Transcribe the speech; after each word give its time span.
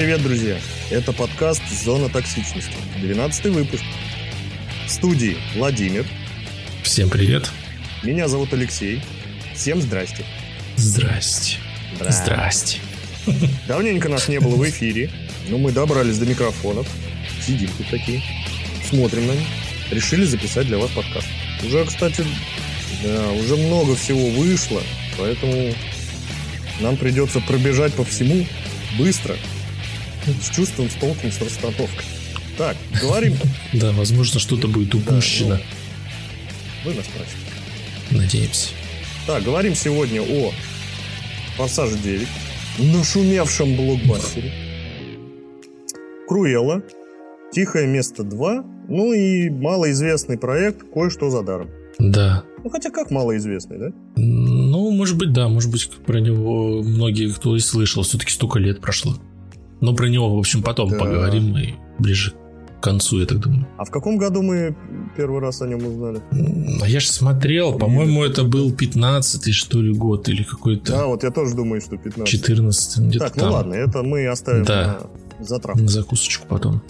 привет, 0.00 0.22
друзья! 0.22 0.58
Это 0.88 1.12
подкаст 1.12 1.60
«Зона 1.84 2.08
токсичности», 2.08 2.72
12 3.02 3.44
выпуск. 3.48 3.82
В 4.86 4.90
студии 4.90 5.36
Владимир. 5.54 6.06
Всем 6.82 7.10
привет. 7.10 7.50
Меня 8.02 8.26
зовут 8.26 8.54
Алексей. 8.54 9.02
Всем 9.54 9.82
здрасте. 9.82 10.24
Здрасте. 10.76 11.58
Здрасте. 11.96 12.22
Здрасте. 12.24 12.78
Давненько 13.68 14.08
нас 14.08 14.26
не 14.28 14.40
было 14.40 14.56
в 14.56 14.66
эфире, 14.70 15.10
но 15.50 15.58
мы 15.58 15.70
добрались 15.70 16.16
до 16.16 16.24
микрофонов. 16.24 16.88
Сидим 17.46 17.68
тут 17.76 17.90
такие, 17.90 18.22
смотрим 18.88 19.26
на 19.26 19.32
них. 19.32 19.48
Решили 19.90 20.24
записать 20.24 20.66
для 20.66 20.78
вас 20.78 20.90
подкаст. 20.92 21.28
Уже, 21.62 21.84
кстати, 21.84 22.24
да, 23.04 23.32
уже 23.32 23.54
много 23.54 23.94
всего 23.96 24.30
вышло, 24.30 24.80
поэтому 25.18 25.74
нам 26.80 26.96
придется 26.96 27.40
пробежать 27.40 27.92
по 27.92 28.04
всему 28.06 28.46
быстро, 28.96 29.36
с 30.42 30.54
чувством, 30.54 30.90
с 30.90 30.94
толком, 30.94 31.30
с 31.32 31.40
расстановкой. 31.40 32.04
Так, 32.56 32.76
говорим. 33.00 33.36
Да, 33.72 33.92
возможно, 33.92 34.40
что-то 34.40 34.68
будет 34.68 34.94
упущено. 34.94 35.56
Да, 35.56 35.60
ну, 36.84 36.90
вы 36.90 36.96
нас 36.96 37.06
простите. 37.06 37.50
Надеемся. 38.10 38.68
Так, 39.26 39.44
говорим 39.44 39.74
сегодня 39.74 40.22
о 40.22 40.52
Форсаже 41.56 41.96
9, 41.98 42.26
нашумевшем 42.78 43.76
блокбастере, 43.76 44.52
Круэлла, 46.26 46.82
Тихое 47.52 47.88
место 47.88 48.22
2, 48.22 48.64
ну 48.88 49.12
и 49.12 49.50
малоизвестный 49.50 50.38
проект 50.38 50.84
«Кое-что 50.94 51.30
за 51.30 51.42
даром». 51.42 51.68
Да. 51.98 52.44
Ну, 52.62 52.70
хотя 52.70 52.90
как 52.90 53.10
малоизвестный, 53.10 53.78
да? 53.78 53.92
Ну, 54.16 54.90
может 54.92 55.18
быть, 55.18 55.32
да. 55.32 55.48
Может 55.48 55.70
быть, 55.70 55.90
про 56.06 56.20
него 56.20 56.82
многие 56.82 57.32
кто 57.32 57.56
и 57.56 57.58
слышал. 57.58 58.04
Все-таки 58.04 58.32
столько 58.32 58.58
лет 58.58 58.80
прошло. 58.80 59.16
Но 59.80 59.94
про 59.94 60.06
него, 60.08 60.34
в 60.34 60.38
общем, 60.38 60.62
потом 60.62 60.90
Да. 60.90 60.98
поговорим 60.98 61.56
и 61.56 61.74
ближе 61.98 62.32
к 62.80 62.82
концу, 62.82 63.20
я 63.20 63.26
так 63.26 63.38
думаю. 63.40 63.66
А 63.78 63.84
в 63.84 63.90
каком 63.90 64.16
году 64.18 64.42
мы 64.42 64.76
первый 65.16 65.40
раз 65.40 65.60
о 65.62 65.66
нем 65.66 65.84
узнали? 65.86 66.20
А 66.82 66.88
я 66.88 67.00
же 67.00 67.08
смотрел, 67.08 67.78
по-моему, 67.78 68.24
это 68.24 68.42
был 68.44 68.72
15-й, 68.72 69.52
что 69.52 69.80
ли, 69.82 69.92
год 69.92 70.28
или 70.28 70.42
Да, 70.44 70.48
какой-то 70.50 71.06
вот 71.06 71.22
я 71.22 71.30
тоже 71.30 71.54
думаю, 71.54 71.80
что 71.80 71.96
15. 71.96 72.26
14 72.28 72.98
где-то 73.08 73.24
Так, 73.26 73.36
ну 73.36 73.42
там. 73.42 73.52
ладно, 73.52 73.74
это 73.74 74.02
мы 74.02 74.26
оставим 74.26 74.64
Да. 74.64 74.98
на 75.38 75.44
затравку. 75.44 75.82
На 75.82 75.88
закусочку 75.88 76.46
потом. 76.48 76.82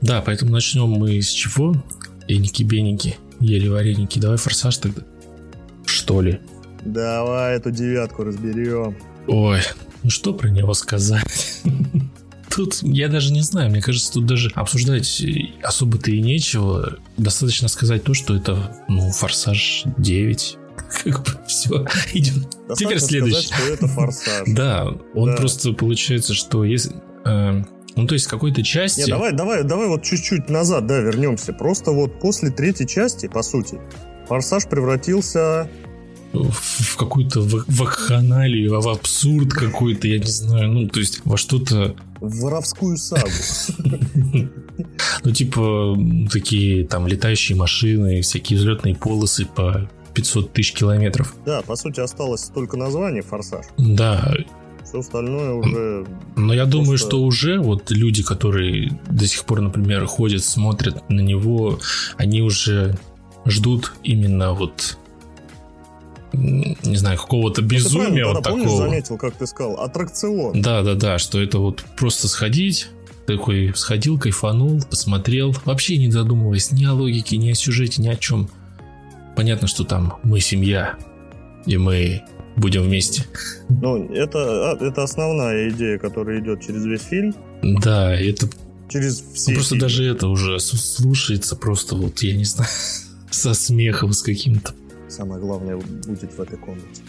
Да, 0.00 0.22
поэтому 0.24 0.50
начнем 0.52 0.88
мы 0.88 1.20
с 1.20 1.28
чего? 1.28 1.74
Эники-беники, 2.28 3.16
ели 3.40 3.68
вареники. 3.68 4.18
Давай 4.18 4.38
форсаж 4.38 4.76
тогда. 4.78 5.02
Что 5.84 6.22
ли? 6.22 6.40
Давай 6.84 7.56
эту 7.56 7.70
девятку 7.70 8.24
разберем. 8.24 8.96
Ой, 9.26 9.60
ну 10.02 10.10
что 10.10 10.32
про 10.34 10.48
него 10.48 10.72
сказать? 10.74 11.62
Тут 12.54 12.78
я 12.82 13.08
даже 13.08 13.32
не 13.32 13.40
знаю, 13.42 13.70
мне 13.70 13.82
кажется, 13.82 14.12
тут 14.12 14.26
даже 14.26 14.50
обсуждать 14.54 15.22
особо-то 15.62 16.10
и 16.10 16.20
нечего. 16.20 16.98
Достаточно 17.16 17.68
сказать 17.68 18.04
то, 18.04 18.14
что 18.14 18.36
это, 18.36 18.76
ну, 18.88 19.10
Форсаж 19.10 19.82
9. 19.98 20.58
Как 21.04 21.18
бы 21.24 21.30
все 21.48 21.84
идет. 22.14 22.48
Теперь 22.76 23.00
следующий. 23.00 23.46
сказать, 23.48 23.64
что 23.64 23.72
это 23.74 23.86
форсаж. 23.88 24.42
Да, 24.54 24.86
он 25.14 25.30
Да. 25.30 25.36
просто 25.36 25.72
получается, 25.72 26.34
что 26.34 26.64
если... 26.64 26.92
э, 27.24 27.62
ну, 27.96 28.06
то 28.06 28.14
есть 28.14 28.26
какой-то 28.26 28.62
части... 28.62 29.00
Не, 29.00 29.06
давай, 29.06 29.32
давай, 29.32 29.62
давай 29.64 29.88
вот 29.88 30.02
чуть-чуть 30.02 30.48
назад, 30.48 30.86
да, 30.86 30.98
вернемся. 31.00 31.52
Просто 31.52 31.90
вот 31.92 32.18
после 32.20 32.50
третьей 32.50 32.86
части, 32.88 33.26
по 33.28 33.42
сути, 33.42 33.80
Форсаж 34.28 34.66
превратился... 34.68 35.68
в, 36.42 36.96
какую-то 36.96 37.40
вакханалию, 37.42 38.80
в 38.80 38.88
абсурд 38.88 39.52
какой-то, 39.52 40.08
я 40.08 40.18
не 40.18 40.30
знаю, 40.30 40.72
ну, 40.72 40.88
то 40.88 41.00
есть 41.00 41.20
во 41.24 41.36
что-то, 41.36 41.94
в 42.20 42.40
воровскую 42.40 42.96
сагу. 42.96 43.28
ну, 45.24 45.30
типа, 45.30 45.96
такие 46.30 46.84
там 46.86 47.06
летающие 47.06 47.56
машины, 47.56 48.22
всякие 48.22 48.58
взлетные 48.58 48.94
полосы 48.94 49.46
по 49.46 49.88
500 50.14 50.52
тысяч 50.52 50.72
километров. 50.72 51.34
Да, 51.44 51.62
по 51.62 51.76
сути, 51.76 52.00
осталось 52.00 52.50
только 52.54 52.76
название 52.76 53.22
«Форсаж». 53.22 53.66
Да, 53.76 54.34
Все 54.84 55.00
остальное 55.00 55.54
уже... 55.54 56.06
но 56.36 56.54
я 56.54 56.66
думаю, 56.66 56.90
Просто- 56.90 57.08
что 57.08 57.22
уже 57.22 57.60
вот 57.60 57.90
люди, 57.90 58.22
которые 58.22 58.98
до 59.10 59.26
сих 59.26 59.44
пор, 59.44 59.60
например, 59.60 60.06
ходят, 60.06 60.44
смотрят 60.44 61.10
на 61.10 61.20
него, 61.20 61.80
они 62.16 62.42
уже 62.42 62.96
ждут 63.46 63.92
именно 64.02 64.52
вот 64.52 64.98
не 66.34 66.96
знаю, 66.96 67.18
какого-то 67.18 67.62
безумия 67.62 68.26
вот 68.26 68.42
такого. 68.42 68.76
заметил, 68.76 69.16
как 69.16 69.34
ты 69.34 69.46
сказал? 69.46 69.80
Аттракцион. 69.80 70.60
Да, 70.60 70.82
да, 70.82 70.94
да, 70.94 71.18
что 71.18 71.40
это 71.40 71.58
вот 71.58 71.84
просто 71.96 72.28
сходить, 72.28 72.88
такой 73.26 73.72
сходил, 73.74 74.18
кайфанул, 74.18 74.82
посмотрел, 74.82 75.54
вообще 75.64 75.96
не 75.98 76.10
задумываясь 76.10 76.72
ни 76.72 76.84
о 76.84 76.94
логике, 76.94 77.36
ни 77.36 77.50
о 77.50 77.54
сюжете, 77.54 78.02
ни 78.02 78.08
о 78.08 78.16
чем. 78.16 78.48
Понятно, 79.36 79.66
что 79.66 79.84
там 79.84 80.18
мы 80.22 80.40
семья, 80.40 80.96
и 81.66 81.76
мы 81.76 82.22
будем 82.56 82.82
вместе. 82.82 83.24
Ну, 83.68 84.12
это, 84.12 84.72
а, 84.72 84.76
это 84.80 85.02
основная 85.02 85.70
идея, 85.70 85.98
которая 85.98 86.40
идет 86.40 86.64
через 86.64 86.84
весь 86.84 87.02
фильм. 87.02 87.34
Да, 87.62 88.14
это 88.14 88.48
Через 88.88 89.24
все 89.34 89.50
ну, 89.50 89.56
просто 89.56 89.74
фильмы. 89.74 89.80
даже 89.80 90.04
это 90.04 90.28
уже 90.28 90.60
слушается 90.60 91.56
просто 91.56 91.96
вот, 91.96 92.20
я 92.22 92.36
не 92.36 92.44
знаю, 92.44 92.70
со 93.30 93.54
смехом, 93.54 94.12
с 94.12 94.22
каким-то. 94.22 94.74
Самое 95.16 95.40
главное 95.40 95.76
будет 95.76 96.32
в 96.36 96.40
этой 96.40 96.58
комнате. 96.58 97.02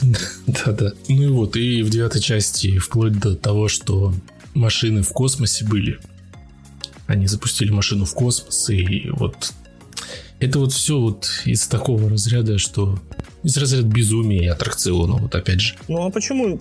Да-да. 0.46 0.92
Ну 1.08 1.22
и 1.22 1.26
вот, 1.26 1.56
и 1.56 1.82
в 1.82 1.90
девятой 1.90 2.20
части, 2.20 2.78
вплоть 2.78 3.18
до 3.18 3.34
того, 3.34 3.66
что 3.66 4.14
машины 4.54 5.02
в 5.02 5.08
космосе 5.08 5.64
были. 5.64 5.98
Они 7.08 7.26
запустили 7.26 7.70
машину 7.70 8.04
в 8.04 8.14
космос, 8.14 8.70
и 8.70 9.10
вот 9.10 9.52
это 10.38 10.58
вот 10.60 10.72
все 10.72 11.00
вот 11.00 11.28
из 11.44 11.66
такого 11.66 12.08
разряда, 12.08 12.58
что 12.58 12.98
из 13.42 13.56
разряда 13.56 13.88
безумия 13.88 14.44
и 14.44 14.46
аттракциона, 14.46 15.16
вот 15.16 15.34
опять 15.34 15.60
же. 15.60 15.74
Ну, 15.88 16.06
а 16.06 16.10
почему... 16.10 16.60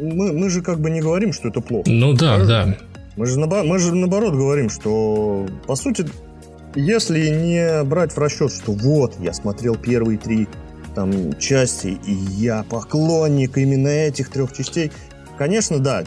Мы, 0.00 0.32
мы 0.32 0.48
же 0.48 0.62
как 0.62 0.80
бы 0.80 0.90
не 0.90 1.00
говорим, 1.00 1.32
что 1.32 1.48
это 1.48 1.60
плохо. 1.60 1.90
Ну 1.90 2.12
да, 2.12 2.36
Правильно? 2.36 2.46
да. 2.46 2.78
Мы 3.16 3.26
же, 3.26 3.38
мы 3.38 3.78
же 3.78 3.94
наоборот 3.94 4.32
говорим, 4.32 4.70
что, 4.70 5.48
по 5.66 5.76
сути, 5.76 6.06
если 6.74 7.28
не 7.28 7.84
брать 7.84 8.12
в 8.12 8.18
расчет, 8.18 8.52
что 8.52 8.72
вот, 8.72 9.14
я 9.20 9.32
смотрел 9.32 9.76
первые 9.76 10.18
три 10.18 10.48
там, 10.94 11.36
части, 11.38 11.98
и 12.06 12.12
я 12.12 12.62
поклонник 12.62 13.56
именно 13.58 13.88
этих 13.88 14.30
трех 14.30 14.52
частей, 14.56 14.92
конечно, 15.38 15.78
да. 15.78 16.04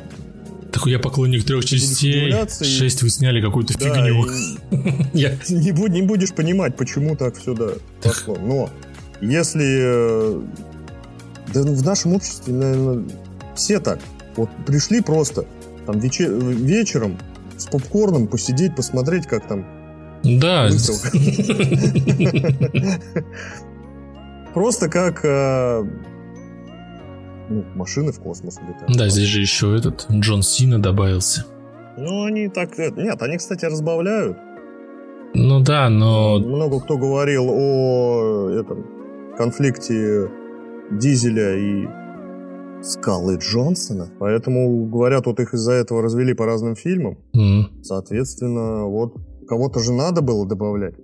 Такой 0.71 0.91
я 0.91 0.99
поклонник 0.99 1.45
трех 1.45 1.65
частей. 1.65 2.33
Шесть 2.63 3.01
вы 3.01 3.09
сняли 3.09 3.41
какую-то 3.41 3.77
да, 3.77 3.93
фигню. 3.93 4.25
не, 5.13 5.71
бу- 5.71 5.89
не 5.89 6.01
будешь 6.01 6.33
понимать, 6.33 6.75
почему 6.75 7.15
так 7.15 7.37
все 7.37 7.53
да, 7.53 7.69
Так. 8.01 8.13
пошло. 8.13 8.37
Но 8.37 8.69
если... 9.21 9.65
э, 9.65 10.41
Да 11.53 11.61
в 11.63 11.83
нашем 11.83 12.13
обществе, 12.13 12.53
наверное, 12.53 13.05
все 13.55 13.79
так. 13.79 13.99
Вот 14.35 14.49
пришли 14.65 15.01
просто 15.01 15.45
там 15.85 15.99
вече- 15.99 16.29
вечером 16.29 17.17
с 17.57 17.65
попкорном 17.65 18.27
посидеть, 18.27 18.75
посмотреть, 18.75 19.25
как 19.25 19.47
там 19.47 19.65
Да. 20.23 20.69
Просто 24.53 24.89
как 24.89 25.23
э, 25.23 25.83
ну, 27.49 27.63
машины 27.75 28.11
в 28.11 28.19
космос 28.19 28.57
улетают. 28.57 28.97
Да, 28.97 29.07
здесь 29.09 29.27
же 29.27 29.41
еще 29.41 29.75
этот 29.77 30.07
Джон 30.11 30.41
Сина 30.41 30.81
добавился. 30.81 31.45
Ну, 31.97 32.25
они 32.25 32.47
так... 32.47 32.77
э, 32.79 32.91
Нет, 32.95 33.21
они, 33.21 33.37
кстати, 33.37 33.65
разбавляют. 33.65 34.37
Ну 35.33 35.59
да, 35.59 35.89
но 35.89 36.39
Много 36.39 36.79
кто 36.79 36.97
говорил 36.97 37.45
о 37.49 38.49
этом 38.49 38.85
конфликте 39.37 40.29
Дизеля 40.89 41.55
и 41.57 41.87
Скалы 42.81 43.37
Джонсона. 43.37 44.09
Поэтому, 44.19 44.85
говорят, 44.87 45.25
вот 45.27 45.39
их 45.39 45.53
из-за 45.53 45.73
этого 45.73 46.01
развели 46.01 46.33
по 46.33 46.45
разным 46.45 46.75
фильмам. 46.75 47.17
м, 47.35 47.69
Соответственно, 47.83 48.85
вот 48.85 49.15
кого-то 49.47 49.79
же 49.79 49.91
надо 49.93 50.21
было 50.21 50.45
добавлять. 50.47 50.95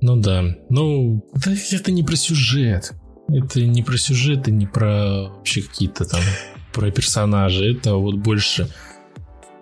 Ну 0.00 0.16
да. 0.16 0.42
Ну, 0.70 1.24
да 1.34 1.52
это 1.72 1.92
не 1.92 2.02
про 2.02 2.16
сюжет. 2.16 2.92
Это 3.28 3.60
не 3.64 3.82
про 3.82 3.96
сюжет 3.98 4.48
и 4.48 4.52
не 4.52 4.66
про 4.66 5.28
вообще 5.36 5.62
какие-то 5.62 6.04
там 6.04 6.20
про 6.72 6.90
персонажи. 6.90 7.72
Это 7.76 7.94
вот 7.96 8.16
больше 8.16 8.68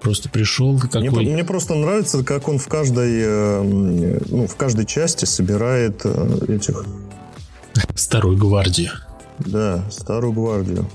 просто 0.01 0.29
пришел 0.29 0.73
Мне, 0.73 0.81
такой. 0.89 1.11
по- 1.11 1.21
мне 1.21 1.45
просто 1.45 1.75
нравится, 1.75 2.23
как 2.25 2.49
он 2.49 2.59
в 2.59 2.69
каждой, 2.69 3.21
э, 3.21 3.63
ну, 3.63 4.47
в 4.47 4.55
каждой 4.57 4.87
части 4.87 5.25
собирает 5.25 6.03
э, 6.05 6.39
этих, 6.49 6.85
Старую 7.97 8.37
гвардию. 8.39 8.93
да, 9.41 9.85
старую 9.91 10.33
гвардию. 10.33 10.87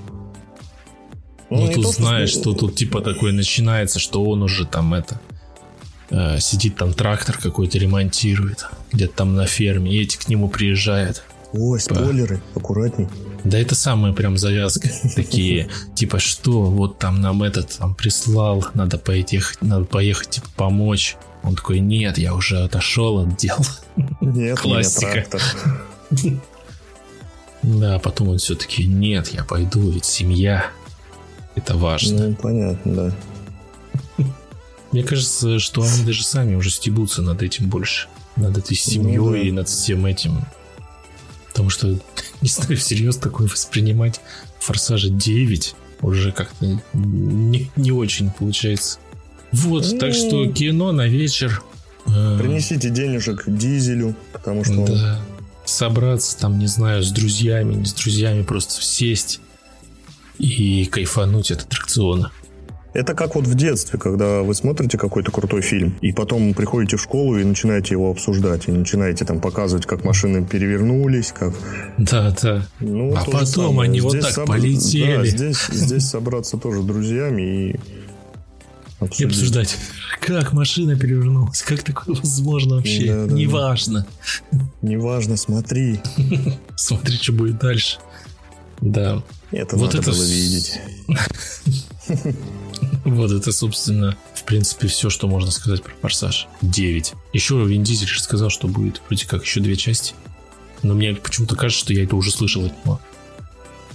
Ну, 1.50 1.66
не 1.68 1.74
тут 1.74 1.84
то, 1.84 1.92
что 1.92 2.02
знаешь, 2.02 2.30
с- 2.34 2.40
что 2.40 2.54
тут 2.54 2.74
типа 2.74 3.00
такое 3.02 3.32
начинается, 3.32 3.98
что 3.98 4.24
он 4.24 4.42
уже 4.42 4.66
там 4.66 4.94
это 4.94 5.20
э, 6.14 6.38
сидит 6.40 6.76
там 6.76 6.92
трактор 6.92 7.36
какой-то 7.38 7.78
ремонтирует, 7.78 8.66
где-то 8.92 9.14
там 9.14 9.34
на 9.34 9.46
ферме, 9.46 9.92
и 9.92 10.02
эти 10.02 10.16
к 10.16 10.28
нему 10.28 10.48
приезжают. 10.48 11.24
Ой, 11.52 11.78
спойлеры, 11.78 12.40
аккуратней. 12.54 13.08
Да 13.44 13.58
это 13.58 13.74
самая 13.74 14.12
прям 14.12 14.36
завязка. 14.36 14.88
Такие, 15.14 15.68
типа, 15.94 16.18
что 16.18 16.62
вот 16.64 16.98
там 16.98 17.20
нам 17.20 17.42
этот 17.42 17.78
там 17.78 17.94
прислал, 17.94 18.66
надо 18.74 18.98
пойти, 18.98 19.40
надо 19.60 19.84
поехать, 19.84 20.30
типа, 20.30 20.48
помочь. 20.56 21.16
Он 21.42 21.54
такой, 21.54 21.80
нет, 21.80 22.16
я 22.16 22.34
уже 22.34 22.62
отошел 22.62 23.18
от 23.18 23.36
дел. 23.36 23.58
Нет, 24.20 24.58
Классика. 24.58 25.26
Да, 27.62 27.98
потом 27.98 28.28
он 28.28 28.36
все-таки, 28.36 28.86
нет, 28.86 29.28
я 29.28 29.42
пойду, 29.42 29.90
ведь 29.90 30.04
семья. 30.04 30.66
Это 31.54 31.78
важно. 31.78 32.28
Ну, 32.28 32.34
понятно, 32.34 32.94
да. 32.94 33.12
Мне 34.94 35.02
кажется, 35.02 35.58
что 35.58 35.82
они 35.82 36.04
даже 36.04 36.22
сами 36.22 36.54
уже 36.54 36.70
стебутся 36.70 37.20
над 37.20 37.42
этим 37.42 37.68
больше. 37.68 38.06
Над 38.36 38.56
этой 38.56 38.76
семьей 38.76 39.16
ну, 39.16 39.32
да. 39.32 39.38
и 39.38 39.50
над 39.50 39.68
всем 39.68 40.06
этим. 40.06 40.46
Потому 41.48 41.68
что, 41.68 41.98
не 42.40 42.48
знаю, 42.48 42.76
всерьез 42.76 43.16
такое 43.16 43.48
воспринимать 43.48 44.20
Форсажа 44.60 45.08
9 45.08 45.74
уже 46.00 46.30
как-то 46.30 46.80
не, 46.92 47.72
не 47.74 47.90
очень 47.90 48.30
получается. 48.30 49.00
Вот, 49.50 49.84
ну, 49.90 49.98
так 49.98 50.14
что 50.14 50.46
кино 50.52 50.92
на 50.92 51.08
вечер. 51.08 51.60
Э, 52.06 52.38
Принесите 52.38 52.88
денежек 52.88 53.42
дизелю, 53.48 54.14
потому 54.32 54.62
что... 54.62 54.86
Да. 54.86 55.20
Собраться 55.64 56.38
там, 56.38 56.60
не 56.60 56.68
знаю, 56.68 57.02
с 57.02 57.10
друзьями, 57.10 57.74
не 57.74 57.86
с 57.86 57.94
друзьями, 57.94 58.44
просто 58.44 58.80
сесть 58.80 59.40
и 60.38 60.84
кайфануть 60.84 61.50
от 61.50 61.62
аттракциона. 61.62 62.30
Это 62.94 63.14
как 63.14 63.34
вот 63.34 63.46
в 63.48 63.54
детстве, 63.56 63.98
когда 63.98 64.42
вы 64.42 64.54
смотрите 64.54 64.96
какой-то 64.96 65.32
крутой 65.32 65.62
фильм, 65.62 65.98
и 66.00 66.12
потом 66.12 66.54
приходите 66.54 66.96
в 66.96 67.02
школу 67.02 67.36
и 67.36 67.44
начинаете 67.44 67.94
его 67.94 68.08
обсуждать, 68.08 68.68
и 68.68 68.70
начинаете 68.72 69.24
там 69.24 69.40
показывать, 69.40 69.84
как 69.84 70.04
машины 70.04 70.46
перевернулись, 70.46 71.32
как... 71.32 71.52
Да, 71.98 72.34
да. 72.40 72.66
Ну, 72.78 73.12
а 73.16 73.24
потом 73.24 73.80
они 73.80 73.98
здесь 73.98 74.12
вот 74.12 74.20
так 74.20 74.32
соб... 74.32 74.46
полетели. 74.46 75.16
Да, 75.16 75.26
здесь, 75.26 75.66
здесь 75.72 76.08
собраться 76.08 76.56
тоже 76.56 76.82
с 76.82 76.84
друзьями 76.84 77.42
и 77.42 77.80
обсудить. 79.00 79.20
И 79.20 79.24
обсуждать, 79.24 79.76
как 80.20 80.52
машина 80.52 80.96
перевернулась, 80.96 81.62
как 81.62 81.82
такое 81.82 82.14
возможно 82.14 82.76
вообще, 82.76 83.06
да, 83.06 83.26
да, 83.26 83.34
неважно. 83.34 84.06
Неважно, 84.82 85.36
смотри. 85.36 85.98
Смотри, 86.76 87.16
что 87.16 87.32
будет 87.32 87.58
дальше. 87.58 87.98
Да. 88.80 89.22
Это 89.50 89.76
вот 89.76 89.94
надо 89.94 89.98
это 89.98 90.10
было 90.10 90.24
видеть. 90.24 90.80
Вот 93.04 93.30
это, 93.32 93.52
собственно, 93.52 94.16
в 94.34 94.44
принципе, 94.44 94.88
все, 94.88 95.10
что 95.10 95.26
можно 95.26 95.50
сказать 95.50 95.82
про 95.82 95.92
Форсаж 96.00 96.48
9. 96.62 97.12
Еще 97.34 97.62
Вин 97.64 97.82
Дизель 97.82 98.08
сказал, 98.08 98.48
что 98.48 98.66
будет 98.66 99.02
вроде 99.08 99.26
как 99.26 99.44
еще 99.44 99.60
две 99.60 99.76
части. 99.76 100.14
Но 100.82 100.94
мне 100.94 101.14
почему-то 101.14 101.54
кажется, 101.54 101.84
что 101.84 101.92
я 101.92 102.04
это 102.04 102.16
уже 102.16 102.30
слышал 102.30 102.64
от 102.64 102.84
него. 102.84 103.00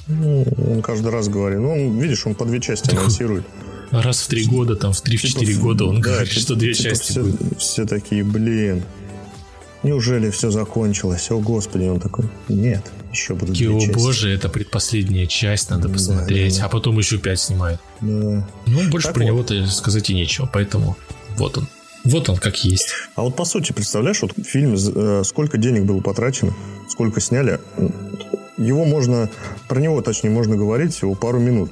Ну, 0.07 0.45
он 0.71 0.81
каждый 0.81 1.11
раз 1.11 1.27
говорит. 1.27 1.59
Ну, 1.59 1.71
он, 1.71 1.99
видишь, 1.99 2.25
он 2.25 2.35
по 2.35 2.45
две 2.45 2.59
части 2.59 2.91
анонсирует. 2.91 3.45
Раз 3.91 4.21
в 4.21 4.27
три 4.27 4.45
года, 4.45 4.75
там, 4.75 4.93
в 4.93 5.01
три-четыре 5.01 5.53
типа, 5.53 5.61
года 5.61 5.85
он 5.85 5.95
да, 6.01 6.09
говорит, 6.09 6.29
типа, 6.29 6.41
что 6.41 6.55
две 6.55 6.73
типа 6.73 6.89
части 6.89 7.11
все, 7.11 7.23
будет. 7.23 7.59
Все 7.59 7.85
такие, 7.85 8.23
блин, 8.23 8.83
неужели 9.83 10.29
все 10.29 10.51
закончилось? 10.51 11.29
О, 11.31 11.39
Господи, 11.39 11.85
он 11.85 11.99
такой, 11.99 12.25
нет, 12.47 12.83
еще 13.11 13.33
будут 13.33 13.55
две 13.55 13.69
О, 13.69 13.79
части. 13.79 13.93
боже, 13.93 14.29
это 14.33 14.49
предпоследняя 14.49 15.25
часть, 15.25 15.69
надо 15.69 15.89
посмотреть, 15.89 16.55
да, 16.55 16.61
да. 16.61 16.65
а 16.65 16.69
потом 16.69 16.97
еще 16.97 17.17
пять 17.17 17.39
снимают. 17.39 17.81
Да. 18.01 18.47
Ну, 18.65 18.89
больше 18.89 19.07
так 19.07 19.15
про 19.15 19.23
вот. 19.23 19.27
него-то 19.27 19.67
сказать 19.67 20.09
и 20.09 20.13
нечего, 20.13 20.49
поэтому 20.51 20.97
вот 21.37 21.57
он. 21.57 21.67
Вот 22.05 22.29
он 22.29 22.37
как 22.37 22.63
есть. 22.63 22.89
А 23.15 23.23
вот 23.23 23.35
по 23.35 23.43
сути, 23.43 23.73
представляешь, 23.73 24.21
вот 24.21 24.31
фильм, 24.45 24.75
э, 24.75 25.23
сколько 25.25 25.57
денег 25.57 25.83
было 25.83 25.99
потрачено, 25.99 26.53
сколько 26.87 27.19
сняли, 27.19 27.59
его 28.57 28.85
можно, 28.85 29.29
про 29.67 29.79
него, 29.79 30.01
точнее, 30.01 30.29
можно 30.29 30.55
говорить 30.55 30.93
всего 30.93 31.15
пару 31.15 31.39
минут. 31.39 31.71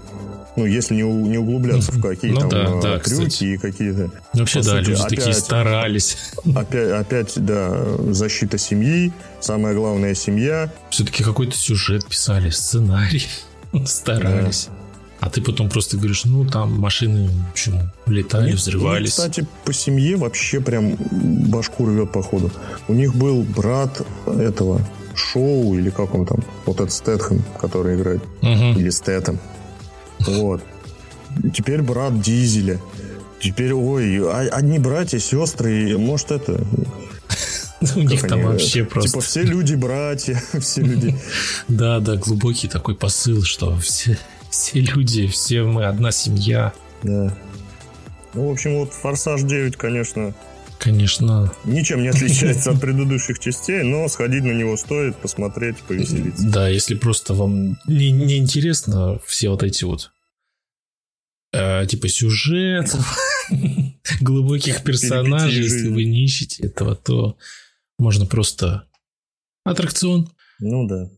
Ну, 0.58 0.66
если 0.66 0.96
не, 0.96 1.04
не 1.04 1.38
углубляться 1.38 1.92
в 1.92 2.02
какие 2.02 2.32
ну, 2.32 2.40
там 2.40 2.50
да, 2.50 2.64
э, 2.64 2.82
да, 2.82 3.00
трюки 3.00 3.28
кстати. 3.28 3.44
и 3.44 3.58
какие-то... 3.58 4.10
Вообще, 4.34 4.64
да, 4.64 4.78
сути, 4.78 4.90
люди 4.90 5.00
опять, 5.00 5.10
такие 5.10 5.34
старались. 5.36 6.18
Опять, 6.56 6.92
опять, 6.92 7.34
да, 7.36 7.86
защита 8.12 8.58
семьи, 8.58 9.14
самая 9.40 9.76
главная 9.76 10.16
семья. 10.16 10.74
Все-таки 10.90 11.24
какой-то 11.24 11.56
сюжет 11.56 12.08
писали, 12.08 12.50
сценарий, 12.50 13.28
старались. 13.86 14.66
Да. 14.66 14.74
А 15.20 15.30
ты 15.30 15.42
потом 15.42 15.70
просто 15.70 15.98
говоришь, 15.98 16.26
ну, 16.26 16.44
там 16.46 16.80
машины, 16.80 17.30
общем, 17.52 17.92
летали, 18.08 18.54
взрывались. 18.54 19.18
Ну, 19.18 19.24
кстати, 19.24 19.48
по 19.64 19.74
семье 19.74 20.16
вообще 20.16 20.60
прям 20.60 20.96
башку 21.50 21.86
рвет, 21.86 22.12
походу. 22.12 22.52
У 22.88 22.94
них 22.94 23.16
был 23.16 23.44
брат 23.44 24.02
этого 24.26 24.82
Шоу, 25.14 25.78
или 25.78 25.90
как 25.90 26.14
он 26.14 26.26
там, 26.26 26.40
вот 26.66 26.76
этот 26.76 26.94
Стэтхэм, 26.94 27.44
который 27.60 27.96
играет, 27.96 28.24
угу. 28.42 28.80
или 28.80 28.90
Стэтэм. 28.90 29.40
Вот. 30.20 30.64
Теперь 31.54 31.82
брат 31.82 32.20
Дизеля. 32.22 32.80
Теперь, 33.40 33.74
ой, 33.74 34.20
а, 34.24 34.48
одни 34.52 34.80
братья, 34.80 35.20
сестры, 35.20 35.98
может 35.98 36.32
это... 36.32 36.60
У 37.96 38.00
них 38.00 38.28
там 38.28 38.42
вообще 38.44 38.84
просто... 38.84 39.12
Типа 39.12 39.22
все 39.22 39.44
люди 39.44 39.76
братья, 39.76 40.42
все 40.60 40.82
люди... 40.82 41.16
Да, 41.68 42.00
да, 42.00 42.16
глубокий 42.16 42.68
такой 42.68 42.96
посыл, 42.96 43.44
что 43.44 43.78
все 43.78 44.18
люди, 44.74 45.28
все 45.28 45.64
мы 45.64 45.86
одна 45.86 46.12
семья. 46.12 46.74
Да. 47.04 47.38
Ну, 48.34 48.50
в 48.50 48.52
общем, 48.52 48.80
вот 48.80 48.94
«Форсаж 48.94 49.42
9», 49.42 49.78
конечно... 49.78 50.34
Конечно. 50.80 51.54
Ничем 51.66 52.02
не 52.02 52.10
отличается 52.10 52.72
от 52.72 52.82
предыдущих 52.82 53.40
частей, 53.40 53.84
но 53.84 54.08
сходить 54.08 54.44
на 54.44 54.52
него 54.52 54.78
стоит, 54.78 55.18
посмотреть, 55.18 55.78
повеселиться. 55.80 56.48
Да, 56.48 56.70
если 56.70 56.96
просто 56.96 57.34
вам 57.34 57.78
не, 57.88 58.12
не 58.12 58.38
интересно 58.38 59.20
все 59.26 59.50
вот 59.50 59.64
эти 59.64 59.84
вот 59.84 60.12
э, 61.54 61.86
типа 61.88 62.08
сюжетов, 62.08 63.18
глубоких 64.22 64.84
персонажей, 64.84 65.64
если 65.64 65.90
вы 65.90 66.06
не 66.06 66.24
ищете 66.24 66.64
этого, 66.64 66.96
то 66.96 67.38
можно 67.98 68.26
просто 68.26 68.88
аттракцион. 69.64 70.32
Ну 70.60 70.88
да. 70.88 71.10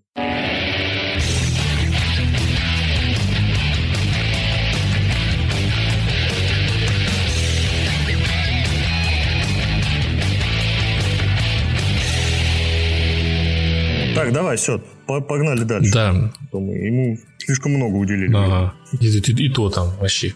Так, 14.20 14.34
давай, 14.34 14.58
все, 14.58 14.82
погнали 15.06 15.64
дальше. 15.64 15.94
Да. 15.94 16.10
Ему 16.52 17.18
слишком 17.38 17.72
много 17.72 17.96
уделили. 17.96 18.36
Ага. 18.36 18.74
И, 19.00 19.08
и, 19.08 19.46
и 19.46 19.50
то 19.50 19.70
там 19.70 19.96
вообще. 19.98 20.36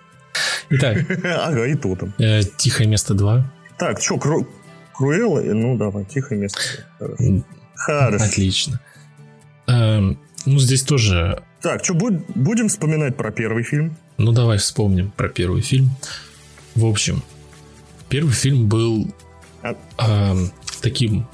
Итак. 0.70 0.98
Ага, 1.24 1.66
и 1.66 1.74
то 1.76 1.94
там. 1.94 2.14
Э, 2.18 2.42
Тихое 2.56 2.88
место 2.88 3.14
2. 3.14 3.52
Так, 3.78 4.00
что, 4.00 4.18
Кру... 4.18 4.48
Круэлла? 4.92 5.40
Ну, 5.40 5.76
давай, 5.76 6.04
тихое 6.04 6.40
место. 6.40 6.58
Хорошо. 6.98 7.44
Хорошо. 7.74 8.24
Отлично. 8.24 8.80
Эм, 9.68 10.18
ну, 10.44 10.58
здесь 10.58 10.82
тоже... 10.82 11.44
Так, 11.60 11.84
что, 11.84 11.94
будь, 11.94 12.26
будем 12.34 12.68
вспоминать 12.68 13.16
про 13.16 13.30
первый 13.30 13.62
фильм? 13.62 13.96
Ну, 14.18 14.32
давай 14.32 14.58
вспомним 14.58 15.12
про 15.12 15.28
первый 15.28 15.62
фильм. 15.62 15.90
В 16.74 16.86
общем, 16.86 17.22
первый 18.08 18.32
фильм 18.32 18.66
был 18.66 19.14
а... 19.62 19.76
э, 19.98 20.36
таким... 20.80 21.28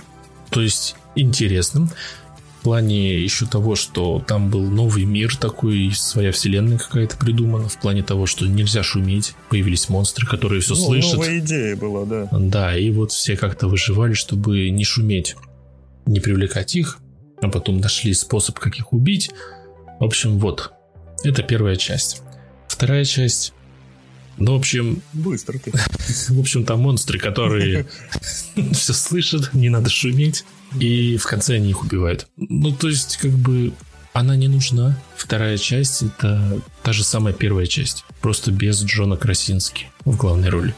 То 0.50 0.60
есть 0.60 0.96
интересным. 1.20 1.90
В 2.58 2.62
плане 2.62 3.18
еще 3.22 3.46
того, 3.46 3.76
что 3.76 4.22
там 4.26 4.50
был 4.50 4.62
новый 4.62 5.04
мир 5.04 5.36
такой, 5.36 5.92
своя 5.94 6.32
вселенная 6.32 6.76
какая-то 6.76 7.16
придумана, 7.16 7.68
в 7.68 7.80
плане 7.80 8.02
того, 8.02 8.26
что 8.26 8.46
нельзя 8.46 8.82
шуметь, 8.82 9.34
появились 9.48 9.88
монстры, 9.88 10.26
которые 10.26 10.60
все 10.60 10.74
ну, 10.74 10.86
слышат. 10.86 11.14
Новая 11.14 11.38
идея 11.38 11.76
была, 11.76 12.04
да. 12.04 12.28
Да, 12.32 12.76
и 12.76 12.90
вот 12.90 13.12
все 13.12 13.36
как-то 13.36 13.68
выживали, 13.68 14.14
чтобы 14.14 14.70
не 14.70 14.84
шуметь, 14.84 15.36
не 16.06 16.18
привлекать 16.18 16.74
их, 16.74 16.98
а 17.40 17.48
потом 17.48 17.78
нашли 17.78 18.12
способ, 18.12 18.58
как 18.58 18.76
их 18.76 18.92
убить. 18.92 19.30
В 20.00 20.04
общем, 20.04 20.38
вот, 20.38 20.72
это 21.22 21.42
первая 21.44 21.76
часть. 21.76 22.22
Вторая 22.66 23.04
часть 23.04 23.52
ну, 24.38 24.52
в 24.52 24.56
общем... 24.56 25.02
Быстро 25.12 25.58
ты. 25.58 25.72
В 26.28 26.38
общем, 26.38 26.64
там 26.64 26.80
монстры, 26.80 27.18
которые 27.18 27.86
все 28.72 28.92
слышат, 28.92 29.52
не 29.52 29.68
надо 29.68 29.90
шуметь. 29.90 30.44
И 30.78 31.16
в 31.16 31.26
конце 31.26 31.56
они 31.56 31.70
их 31.70 31.82
убивают. 31.82 32.26
Ну, 32.36 32.72
то 32.72 32.88
есть, 32.88 33.16
как 33.16 33.30
бы, 33.30 33.72
она 34.12 34.36
не 34.36 34.48
нужна. 34.48 34.98
Вторая 35.16 35.56
часть— 35.58 36.02
это 36.02 36.60
та 36.82 36.92
же 36.92 37.04
самая 37.04 37.32
первая 37.32 37.66
часть. 37.66 38.04
Просто 38.20 38.50
без 38.50 38.82
Джона 38.82 39.16
Красински 39.16 39.86
в 40.04 40.16
главной 40.16 40.50
роли. 40.50 40.74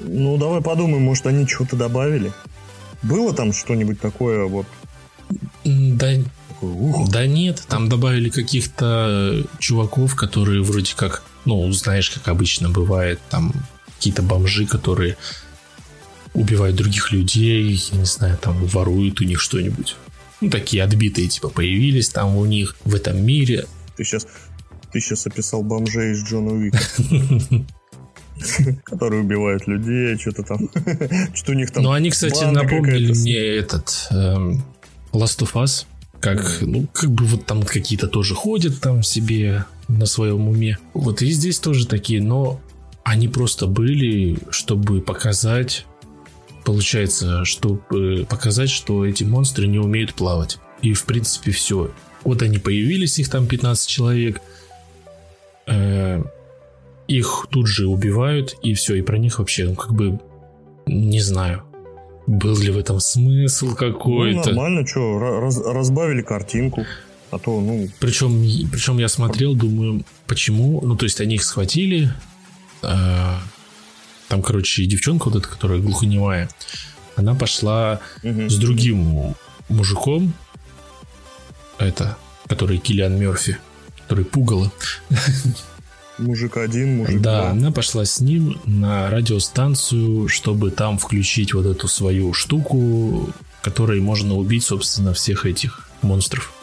Ну, 0.00 0.36
давай 0.36 0.60
подумаем, 0.60 1.02
может, 1.02 1.26
они 1.26 1.46
что-то 1.46 1.76
добавили? 1.76 2.32
Было 3.02 3.34
там 3.34 3.52
что-нибудь 3.52 4.00
такое 4.00 4.44
вот... 4.44 4.66
Да, 5.64 6.12
Ух. 6.60 7.10
да 7.10 7.26
нет, 7.26 7.62
там 7.68 7.88
добавили 7.88 8.28
каких-то 8.28 9.44
чуваков, 9.58 10.14
которые 10.14 10.62
вроде 10.62 10.94
как, 10.94 11.22
ну, 11.44 11.70
знаешь, 11.72 12.10
как 12.10 12.28
обычно 12.28 12.68
бывает, 12.68 13.20
там 13.30 13.52
какие-то 13.96 14.22
бомжи, 14.22 14.66
которые 14.66 15.16
убивают 16.34 16.76
других 16.76 17.12
людей, 17.12 17.80
я 17.92 17.98
не 17.98 18.04
знаю, 18.04 18.38
там 18.40 18.64
воруют 18.66 19.20
у 19.20 19.24
них 19.24 19.40
что-нибудь. 19.40 19.96
ну, 20.40 20.50
такие 20.50 20.82
отбитые, 20.82 21.28
типа, 21.28 21.48
появились 21.48 22.08
там 22.08 22.36
у 22.36 22.44
них 22.44 22.76
в 22.84 22.94
этом 22.94 23.24
мире. 23.24 23.66
Ты 23.96 24.04
сейчас, 24.04 24.26
ты 24.92 25.00
сейчас 25.00 25.26
описал 25.26 25.62
бомжей 25.62 26.12
из 26.12 26.24
Джона 26.24 26.52
Уика. 26.52 26.80
Которые 28.84 29.22
убивают 29.22 29.66
людей, 29.66 30.18
что-то 30.18 30.42
там. 30.42 30.68
Что 31.34 31.52
у 31.52 31.54
них 31.54 31.70
там. 31.70 31.84
Ну, 31.84 31.92
они, 31.92 32.10
кстати, 32.10 32.44
напомнили 32.44 33.12
мне 33.12 33.36
этот 33.36 34.08
эм, 34.10 34.64
Last 35.12 35.40
of 35.40 35.52
Us. 35.52 35.84
Как, 36.18 36.60
ну, 36.60 36.86
как 36.92 37.10
бы 37.10 37.24
вот 37.24 37.46
там 37.46 37.62
какие-то 37.62 38.08
тоже 38.08 38.34
ходят 38.34 38.80
там 38.80 39.02
себе 39.02 39.64
на 39.88 40.06
своем 40.06 40.48
уме. 40.48 40.78
Вот 40.94 41.20
и 41.22 41.30
здесь 41.30 41.58
тоже 41.58 41.86
такие, 41.86 42.22
но 42.22 42.60
они 43.04 43.28
просто 43.28 43.66
были, 43.66 44.38
чтобы 44.50 45.00
показать, 45.00 45.86
получается, 46.64 47.44
чтобы 47.44 48.26
показать, 48.28 48.70
что 48.70 49.06
эти 49.06 49.24
монстры 49.24 49.66
не 49.66 49.78
умеют 49.78 50.14
плавать. 50.14 50.58
И 50.80 50.94
в 50.94 51.04
принципе 51.04 51.50
все. 51.50 51.90
Вот 52.24 52.42
они 52.42 52.58
появились, 52.58 53.18
их 53.18 53.28
там 53.30 53.46
15 53.46 53.88
человек. 53.88 54.40
Э, 55.66 56.22
их 57.08 57.46
тут 57.50 57.66
же 57.66 57.86
убивают, 57.86 58.56
и 58.62 58.74
все, 58.74 58.94
и 58.94 59.02
про 59.02 59.18
них 59.18 59.38
вообще, 59.38 59.64
ну, 59.64 59.74
как 59.74 59.92
бы, 59.92 60.18
не 60.86 61.20
знаю. 61.20 61.62
Был 62.26 62.56
ли 62.58 62.70
в 62.70 62.78
этом 62.78 63.00
смысл 63.00 63.74
какой-то? 63.74 64.50
Ну, 64.50 64.56
нормально, 64.56 64.86
что, 64.86 65.18
раз, 65.18 65.58
разбавили 65.58 66.22
картинку. 66.22 66.86
А 67.30 67.38
то, 67.38 67.60
ну... 67.60 67.88
Причем, 67.98 68.44
причем 68.70 68.98
я 68.98 69.08
смотрел, 69.08 69.54
думаю, 69.54 70.04
почему? 70.26 70.80
Ну, 70.82 70.96
то 70.96 71.04
есть 71.04 71.20
они 71.20 71.36
их 71.36 71.44
схватили, 71.44 72.12
э, 72.82 73.34
там, 74.32 74.40
короче, 74.40 74.86
девчонка 74.86 75.28
вот 75.28 75.36
эта, 75.36 75.46
которая 75.46 75.78
глухонемая, 75.78 76.48
она 77.16 77.34
пошла 77.34 78.00
угу. 78.22 78.48
с 78.48 78.56
другим 78.56 79.34
мужиком, 79.68 80.32
это, 81.76 82.16
который 82.48 82.78
Киллиан 82.78 83.20
Мерфи, 83.20 83.58
который 83.98 84.24
пугало. 84.24 84.72
Мужик 86.16 86.56
один, 86.56 86.96
мужик 86.96 87.20
Да, 87.20 87.40
два. 87.40 87.50
она 87.50 87.72
пошла 87.72 88.06
с 88.06 88.20
ним 88.20 88.58
на 88.64 89.10
радиостанцию, 89.10 90.28
чтобы 90.28 90.70
там 90.70 90.96
включить 90.96 91.52
вот 91.52 91.66
эту 91.66 91.86
свою 91.86 92.32
штуку, 92.32 93.28
которой 93.60 94.00
можно 94.00 94.34
убить, 94.34 94.64
собственно, 94.64 95.12
всех 95.12 95.44
этих 95.44 95.90
монстров. 96.00 96.54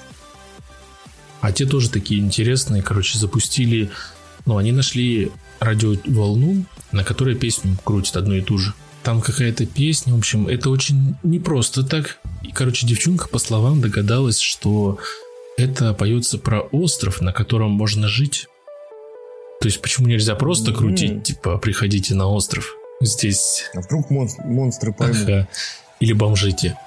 А 1.41 1.51
те 1.51 1.67
тоже 1.67 1.91
такие 1.91 2.19
интересные, 2.19 2.81
короче, 2.81 3.19
запустили... 3.19 3.91
Ну, 4.47 4.57
они 4.57 4.71
нашли 4.71 5.31
радиоволну, 5.59 6.65
на 6.91 7.03
которой 7.03 7.35
песню 7.35 7.77
крутят 7.83 8.17
одну 8.17 8.35
и 8.35 8.41
ту 8.41 8.57
же. 8.57 8.73
Там 9.03 9.21
какая-то 9.21 9.65
песня, 9.65 10.13
в 10.13 10.17
общем, 10.17 10.47
это 10.47 10.69
очень 10.69 11.15
непросто 11.23 11.83
так. 11.83 12.17
И, 12.43 12.51
короче, 12.51 12.85
девчонка, 12.85 13.27
по 13.29 13.39
словам, 13.39 13.81
догадалась, 13.81 14.39
что 14.39 14.99
это 15.57 15.93
поется 15.93 16.37
про 16.37 16.61
остров, 16.61 17.21
на 17.21 17.31
котором 17.31 17.71
можно 17.71 18.07
жить. 18.07 18.47
То 19.61 19.67
есть, 19.67 19.81
почему 19.81 20.07
нельзя 20.07 20.35
просто 20.35 20.73
крутить, 20.73 21.11
mm. 21.11 21.21
типа, 21.21 21.57
приходите 21.57 22.15
на 22.15 22.27
остров? 22.27 22.75
Здесь... 23.01 23.65
А 23.73 23.81
вдруг 23.81 24.09
мон- 24.09 24.29
монстры 24.45 24.93
поймут? 24.93 25.17
Ага. 25.23 25.47
Или 25.99 26.13
бомжите. 26.13 26.77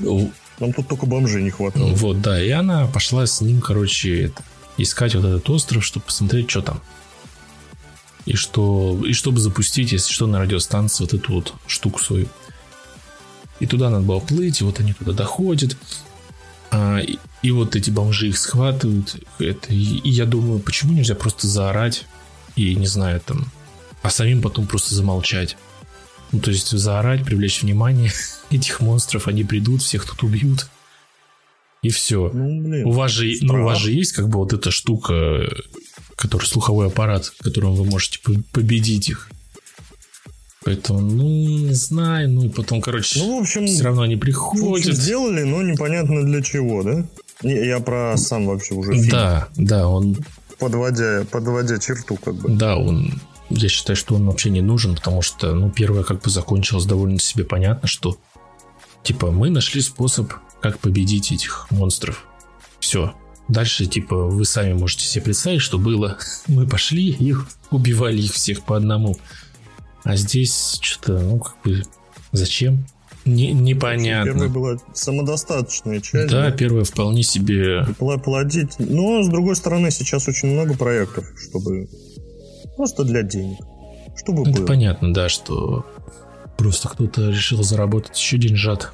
Нам 0.00 0.72
тут 0.72 0.88
только 0.88 1.06
бомжей 1.06 1.42
не 1.42 1.50
хватало. 1.50 1.86
Вот, 1.94 2.20
да, 2.20 2.40
и 2.42 2.50
она 2.50 2.86
пошла 2.86 3.26
с 3.26 3.40
ним, 3.40 3.60
короче, 3.60 4.32
искать 4.76 5.14
вот 5.14 5.24
этот 5.24 5.50
остров, 5.50 5.84
чтобы 5.84 6.06
посмотреть, 6.06 6.50
что 6.50 6.62
там. 6.62 6.80
И 8.26 8.34
что, 8.34 8.98
и 9.04 9.12
чтобы 9.12 9.40
запустить, 9.40 9.92
если 9.92 10.12
что, 10.12 10.26
на 10.26 10.40
радиостанции 10.40 11.04
вот 11.04 11.14
эту 11.14 11.32
вот 11.32 11.54
штуку 11.66 12.00
свою. 12.00 12.26
И 13.60 13.66
туда 13.66 13.90
надо 13.90 14.04
было 14.04 14.20
плыть, 14.20 14.60
и 14.60 14.64
вот 14.64 14.80
они 14.80 14.92
туда 14.92 15.12
доходят. 15.12 15.76
А, 16.70 16.98
и, 16.98 17.18
и 17.42 17.50
вот 17.50 17.76
эти 17.76 17.90
бомжи 17.90 18.28
их 18.28 18.38
схватывают. 18.38 19.16
Это, 19.38 19.72
и, 19.72 19.98
и 19.98 20.10
я 20.10 20.24
думаю, 20.24 20.58
почему 20.58 20.94
нельзя 20.94 21.14
просто 21.14 21.46
заорать 21.46 22.06
и, 22.56 22.74
не 22.74 22.86
знаю, 22.86 23.20
там, 23.20 23.46
а 24.02 24.10
самим 24.10 24.42
потом 24.42 24.66
просто 24.66 24.94
замолчать. 24.94 25.56
Ну, 26.32 26.40
то 26.40 26.50
есть 26.50 26.70
заорать, 26.70 27.24
привлечь 27.24 27.62
внимание 27.62 28.10
этих 28.50 28.80
монстров, 28.80 29.28
они 29.28 29.44
придут, 29.44 29.82
всех 29.82 30.04
тут 30.04 30.22
убьют. 30.22 30.66
И 31.82 31.90
все. 31.90 32.30
Ну, 32.32 32.62
блин, 32.62 32.86
у, 32.86 32.92
вас 32.92 33.10
же, 33.10 33.30
ну, 33.42 33.60
у 33.60 33.64
вас 33.64 33.78
же 33.78 33.92
есть 33.92 34.12
как 34.12 34.28
бы 34.28 34.38
вот 34.38 34.52
эта 34.54 34.70
штука, 34.70 35.46
который 36.24 36.46
слуховой 36.46 36.86
аппарат, 36.86 37.30
которым 37.40 37.74
вы 37.74 37.84
можете 37.84 38.18
победить 38.52 39.10
их. 39.10 39.28
Поэтому, 40.64 41.00
ну, 41.00 41.24
не 41.28 41.74
знаю, 41.74 42.30
ну 42.30 42.44
и 42.46 42.48
потом, 42.48 42.80
короче, 42.80 43.18
ну, 43.18 43.38
в 43.38 43.42
общем, 43.42 43.66
все 43.66 43.84
равно 43.84 44.02
они 44.02 44.16
приходят. 44.16 44.64
В 44.64 44.72
общем, 44.72 44.92
сделали, 44.92 45.42
но 45.42 45.62
непонятно 45.62 46.24
для 46.24 46.40
чего, 46.40 46.82
да? 46.82 47.04
Я 47.42 47.80
про 47.80 48.16
сам 48.16 48.46
вообще 48.46 48.72
уже 48.74 48.92
фильм. 48.92 49.10
Да, 49.10 49.48
да, 49.56 49.86
он... 49.86 50.16
Подводя, 50.58 51.26
подводя 51.30 51.78
черту, 51.78 52.16
как 52.16 52.36
бы. 52.36 52.48
Да, 52.48 52.78
он... 52.78 53.20
Я 53.50 53.68
считаю, 53.68 53.96
что 53.96 54.14
он 54.14 54.24
вообще 54.24 54.48
не 54.48 54.62
нужен, 54.62 54.94
потому 54.94 55.20
что, 55.20 55.52
ну, 55.54 55.70
первое 55.70 56.04
как 56.04 56.22
бы 56.22 56.30
закончилось 56.30 56.86
довольно 56.86 57.18
себе 57.18 57.44
понятно, 57.44 57.86
что, 57.86 58.16
типа, 59.02 59.30
мы 59.30 59.50
нашли 59.50 59.82
способ, 59.82 60.32
как 60.62 60.78
победить 60.78 61.30
этих 61.30 61.66
монстров. 61.70 62.24
Все. 62.80 63.12
Дальше, 63.48 63.86
типа, 63.86 64.16
вы 64.16 64.44
сами 64.44 64.72
можете 64.72 65.04
себе 65.04 65.24
представить, 65.24 65.60
что 65.60 65.78
было. 65.78 66.18
Мы 66.48 66.66
пошли 66.66 67.10
и 67.10 67.34
убивали 67.70 68.22
их 68.22 68.32
всех 68.32 68.64
по 68.64 68.76
одному. 68.76 69.16
А 70.02 70.16
здесь 70.16 70.78
что-то, 70.80 71.18
ну, 71.18 71.38
как 71.38 71.56
бы, 71.62 71.82
зачем? 72.32 72.86
Не, 73.24 73.52
непонятно. 73.52 74.32
Первая 74.32 74.48
была 74.50 74.76
самодостаточная 74.92 76.00
часть. 76.00 76.30
Да, 76.30 76.50
да? 76.50 76.52
первая 76.52 76.84
вполне 76.84 77.22
себе... 77.22 77.86
Плодить. 77.96 78.74
Но, 78.78 79.22
с 79.22 79.28
другой 79.28 79.56
стороны, 79.56 79.90
сейчас 79.90 80.28
очень 80.28 80.48
много 80.50 80.74
проектов, 80.74 81.24
чтобы... 81.38 81.88
Просто 82.76 83.04
для 83.04 83.22
денег. 83.22 83.58
Чтобы 84.16 84.42
Это 84.42 84.58
было. 84.58 84.66
понятно, 84.66 85.14
да, 85.14 85.28
что 85.28 85.86
просто 86.58 86.88
кто-то 86.88 87.30
решил 87.30 87.62
заработать 87.62 88.18
еще 88.18 88.36
деньжат. 88.36 88.92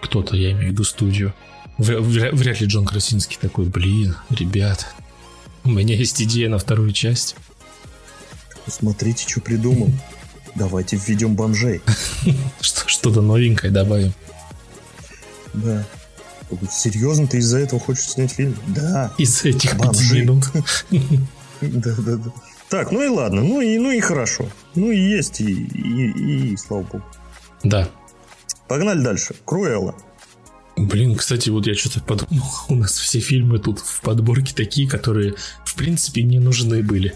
Кто-то, 0.00 0.36
я 0.36 0.52
имею 0.52 0.68
в 0.68 0.72
виду 0.72 0.84
студию. 0.84 1.34
Вряд, 1.78 2.34
вряд 2.34 2.60
ли 2.60 2.66
Джон 2.66 2.84
Красинский 2.84 3.38
такой, 3.40 3.66
блин, 3.66 4.16
ребят, 4.30 4.86
у 5.64 5.70
меня 5.70 5.94
есть 5.94 6.20
идея 6.20 6.48
на 6.48 6.58
вторую 6.58 6.92
часть. 6.92 7.36
Смотрите, 8.66 9.28
что 9.28 9.40
придумал. 9.40 9.90
Давайте 10.54 10.96
введем 10.96 11.36
бомжей. 11.36 11.80
Что-то 12.60 13.20
новенькое 13.20 13.72
добавим. 13.72 14.12
Да. 15.54 15.86
Серьезно, 16.70 17.26
ты 17.26 17.38
из-за 17.38 17.58
этого 17.58 17.80
хочешь 17.80 18.08
снять 18.08 18.32
фильм? 18.32 18.56
Да. 18.66 19.12
Из 19.18 19.44
этих 19.44 19.76
бомжей. 19.76 20.28
Да, 21.60 21.92
да, 21.98 22.16
да. 22.16 22.30
Так, 22.68 22.92
ну 22.92 23.02
и 23.02 23.08
ладно, 23.08 23.42
ну 23.42 23.60
и, 23.60 23.78
ну 23.78 23.90
и 23.90 23.98
хорошо. 23.98 24.48
Ну 24.76 24.92
и 24.92 24.96
есть, 24.96 25.40
и, 25.40 25.52
и, 25.52 26.52
и 26.52 26.56
слава 26.56 26.82
богу. 26.82 27.04
Да. 27.64 27.88
Погнали 28.68 29.02
дальше. 29.02 29.34
Круэлла. 29.44 29.96
Блин, 30.78 31.16
кстати, 31.16 31.50
вот 31.50 31.66
я 31.66 31.74
что-то 31.74 32.00
подумал, 32.00 32.46
у 32.68 32.74
нас 32.74 32.92
все 32.92 33.18
фильмы 33.18 33.58
тут 33.58 33.80
в 33.80 34.00
подборке 34.00 34.54
такие, 34.54 34.88
которые, 34.88 35.34
в 35.64 35.74
принципе, 35.74 36.22
не 36.22 36.38
нужны 36.38 36.82
были. 36.82 37.14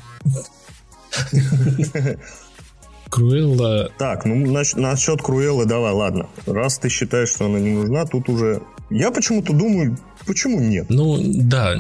Круэлла... 3.09 3.91
Так, 3.99 4.25
ну 4.25 4.35
насчет, 4.51 4.79
насчет 4.79 5.21
Круэллы 5.23 5.67
давай, 5.67 5.93
ладно. 5.93 6.29
Раз 6.47 6.79
ты 6.79 6.89
считаешь, 6.89 7.29
что 7.29 7.47
она 7.47 7.61
не 7.61 7.71
нужна, 7.71 8.07
тут 8.07 8.29
уже... 8.29 8.63
Я 8.91 9.11
почему-то 9.11 9.53
думаю, 9.53 9.99
почему 10.27 10.61
нет? 10.61 10.87
Ну, 10.89 11.19
да. 11.23 11.75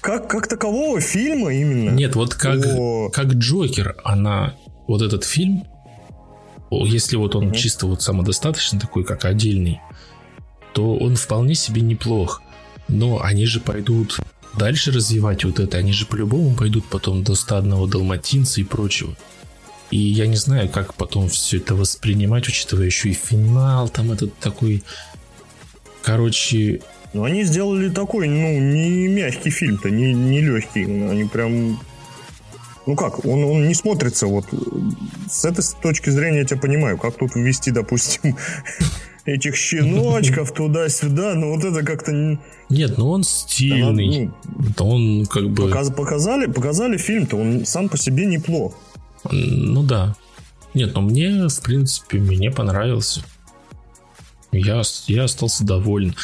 Как, 0.00 0.28
как 0.28 0.46
такового 0.48 1.00
фильма 1.00 1.52
именно? 1.52 1.90
Нет, 1.90 2.14
вот 2.14 2.34
как, 2.34 2.64
о... 2.66 3.08
как 3.10 3.26
Джокер, 3.32 3.96
она... 4.04 4.54
Вот 4.86 5.02
этот 5.02 5.24
фильм, 5.24 5.64
если 6.70 7.16
вот 7.16 7.34
он 7.34 7.48
угу. 7.48 7.54
чисто 7.54 7.86
вот 7.86 8.02
самодостаточный 8.02 8.78
такой, 8.78 9.02
как 9.02 9.24
отдельный, 9.24 9.80
то 10.76 10.94
он 10.94 11.16
вполне 11.16 11.54
себе 11.54 11.80
неплох. 11.80 12.42
Но 12.86 13.22
они 13.22 13.46
же 13.46 13.60
пойдут 13.60 14.20
дальше 14.52 14.92
развивать 14.92 15.42
вот 15.42 15.58
это, 15.58 15.78
они 15.78 15.92
же 15.92 16.04
по-любому 16.04 16.54
пойдут 16.54 16.84
потом 16.84 17.22
до 17.22 17.34
стадного 17.34 17.88
далматинца 17.88 18.60
и 18.60 18.64
прочего. 18.64 19.16
И 19.90 19.96
я 19.96 20.26
не 20.26 20.36
знаю, 20.36 20.68
как 20.68 20.92
потом 20.92 21.30
все 21.30 21.56
это 21.56 21.74
воспринимать, 21.74 22.46
учитывая 22.46 22.84
еще 22.84 23.08
и 23.08 23.14
финал, 23.14 23.88
там 23.88 24.12
этот 24.12 24.38
такой... 24.38 24.84
Короче... 26.02 26.82
Ну, 27.14 27.24
они 27.24 27.44
сделали 27.44 27.88
такой, 27.88 28.28
ну, 28.28 28.60
не 28.60 29.08
мягкий 29.08 29.48
фильм-то, 29.48 29.88
не, 29.88 30.12
не 30.12 30.42
легкий. 30.42 30.84
Они 30.84 31.24
прям... 31.24 31.80
Ну 32.84 32.96
как, 32.96 33.24
он, 33.24 33.44
он 33.44 33.66
не 33.66 33.74
смотрится 33.74 34.26
вот... 34.26 34.44
С 35.30 35.46
этой 35.46 35.64
точки 35.80 36.10
зрения 36.10 36.40
я 36.40 36.44
тебя 36.44 36.60
понимаю, 36.60 36.98
как 36.98 37.16
тут 37.16 37.34
ввести, 37.34 37.70
допустим, 37.70 38.36
этих 39.26 39.56
щеночков 39.56 40.52
туда-сюда, 40.54 41.34
но 41.34 41.50
вот 41.50 41.64
это 41.64 41.84
как-то... 41.84 42.38
Нет, 42.70 42.96
ну 42.96 43.10
он 43.10 43.24
стильный. 43.24 44.30
Ну, 44.78 44.88
он 44.88 45.26
как 45.26 45.50
бы... 45.50 45.68
Показали, 45.68 46.46
показали 46.46 46.96
фильм-то, 46.96 47.36
он 47.36 47.66
сам 47.66 47.88
по 47.88 47.96
себе 47.96 48.26
неплох. 48.26 48.74
Ну 49.30 49.82
да. 49.82 50.14
Нет, 50.74 50.94
но 50.94 51.00
мне, 51.00 51.48
в 51.48 51.62
принципе, 51.62 52.18
мне 52.18 52.50
понравился. 52.50 53.22
Я, 54.52 54.82
я 55.06 55.24
остался 55.24 55.64
доволен. 55.64 56.14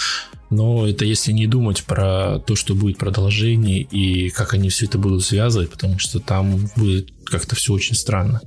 Но 0.51 0.87
это 0.87 1.05
если 1.07 1.33
не 1.33 1.47
думать 1.47 1.83
про 1.85 2.39
то, 2.39 2.55
что 2.57 2.75
будет 2.75 2.99
продолжение 2.99 3.81
и 3.81 4.29
как 4.29 4.53
они 4.53 4.69
все 4.69 4.85
это 4.85 4.99
будут 4.99 5.25
связывать, 5.25 5.71
потому 5.71 5.99
что 5.99 6.21
там 6.21 6.69
будет 6.77 7.11
как-то 7.25 7.57
все 7.57 7.73
очень 7.73 7.95
странно. 7.95 8.43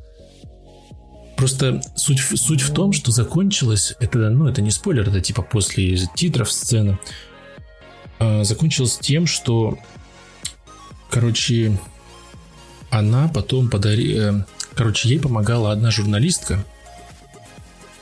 Просто 1.37 1.81
суть, 1.95 2.19
суть 2.19 2.61
в 2.61 2.73
том, 2.73 2.93
что 2.93 3.11
закончилось, 3.11 3.93
это, 3.99 4.29
ну, 4.29 4.47
это 4.47 4.61
не 4.61 4.71
спойлер, 4.71 5.09
это 5.09 5.19
типа 5.19 5.41
после 5.41 5.97
титров 6.15 6.51
сцена, 6.51 6.97
а, 8.19 8.43
закончилось 8.43 8.97
тем, 9.01 9.27
что, 9.27 9.77
короче, 11.09 11.77
она 12.89 13.27
потом 13.27 13.69
подарила, 13.69 14.39
э, 14.39 14.45
короче, 14.73 15.09
ей 15.09 15.19
помогала 15.19 15.71
одна 15.73 15.91
журналистка, 15.91 16.63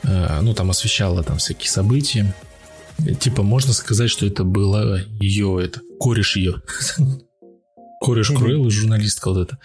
э, 0.04 0.40
ну, 0.40 0.54
там 0.54 0.70
освещала 0.70 1.24
там 1.24 1.38
всякие 1.38 1.70
события, 1.70 2.34
типа, 3.20 3.42
можно 3.42 3.72
сказать, 3.72 4.10
что 4.10 4.26
это 4.26 4.44
была 4.44 5.00
ее, 5.20 5.58
это, 5.60 5.80
кореш 5.98 6.36
ее, 6.36 6.62
кореш 8.00 8.28
Круэллы, 8.28 8.70
журналистка 8.70 9.30
вот 9.30 9.48
эта, 9.48 9.58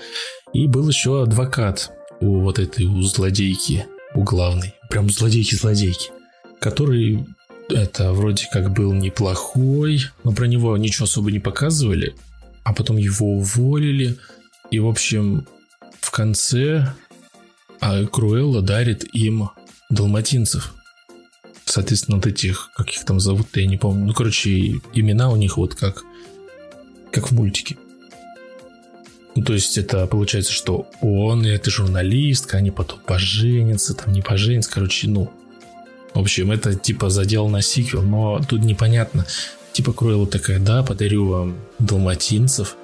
и 0.53 0.65
был 0.65 0.89
еще 0.89 1.21
адвокат, 1.21 1.91
у 2.21 2.39
вот 2.39 2.59
этой 2.59 2.85
у 2.85 3.01
злодейки, 3.01 3.85
у 4.15 4.23
главной, 4.23 4.73
прям 4.89 5.09
злодейки-злодейки, 5.09 6.11
который 6.59 7.25
это 7.69 8.13
вроде 8.13 8.47
как 8.51 8.73
был 8.73 8.93
неплохой, 8.93 10.01
но 10.23 10.31
про 10.31 10.45
него 10.45 10.75
ничего 10.77 11.05
особо 11.05 11.31
не 11.31 11.39
показывали, 11.39 12.15
а 12.63 12.73
потом 12.73 12.97
его 12.97 13.37
уволили, 13.37 14.17
и 14.71 14.79
в 14.79 14.87
общем 14.87 15.47
в 16.01 16.11
конце 16.11 16.93
а 17.81 18.05
Круэлла 18.05 18.61
дарит 18.61 19.03
им 19.15 19.51
далматинцев. 19.89 20.73
Соответственно, 21.65 22.17
вот 22.17 22.27
этих, 22.27 22.71
как 22.75 22.89
их 22.89 23.05
там 23.05 23.19
зовут, 23.19 23.55
я 23.55 23.67
не 23.67 23.77
помню. 23.77 24.05
Ну, 24.05 24.13
короче, 24.13 24.81
имена 24.93 25.29
у 25.29 25.35
них 25.35 25.57
вот 25.57 25.75
как, 25.75 26.03
как 27.11 27.29
в 27.29 27.35
мультике. 27.35 27.77
Ну, 29.35 29.43
то 29.43 29.53
есть 29.53 29.77
это 29.77 30.05
получается, 30.07 30.51
что 30.51 30.87
он 31.01 31.45
и 31.45 31.49
эта 31.49 31.69
журналистка, 31.69 32.57
они 32.57 32.71
потом 32.71 32.99
поженятся, 33.05 33.93
там 33.93 34.13
не 34.13 34.21
поженятся, 34.21 34.71
короче, 34.71 35.07
ну. 35.07 35.31
В 36.13 36.19
общем, 36.19 36.51
это 36.51 36.73
типа 36.73 37.09
задел 37.09 37.47
на 37.47 37.61
сиквел, 37.61 38.01
но 38.01 38.41
тут 38.47 38.63
непонятно. 38.63 39.25
Типа 39.71 39.93
Круэлла 39.93 40.27
такая, 40.27 40.59
да, 40.59 40.83
подарю 40.83 41.27
вам 41.27 41.57
далматинцев, 41.77 42.75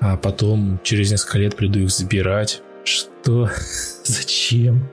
а 0.00 0.16
потом 0.16 0.80
через 0.84 1.10
несколько 1.10 1.38
лет 1.38 1.56
приду 1.56 1.80
их 1.80 1.90
забирать. 1.90 2.62
Что? 2.84 3.50
Зачем? 4.04 4.88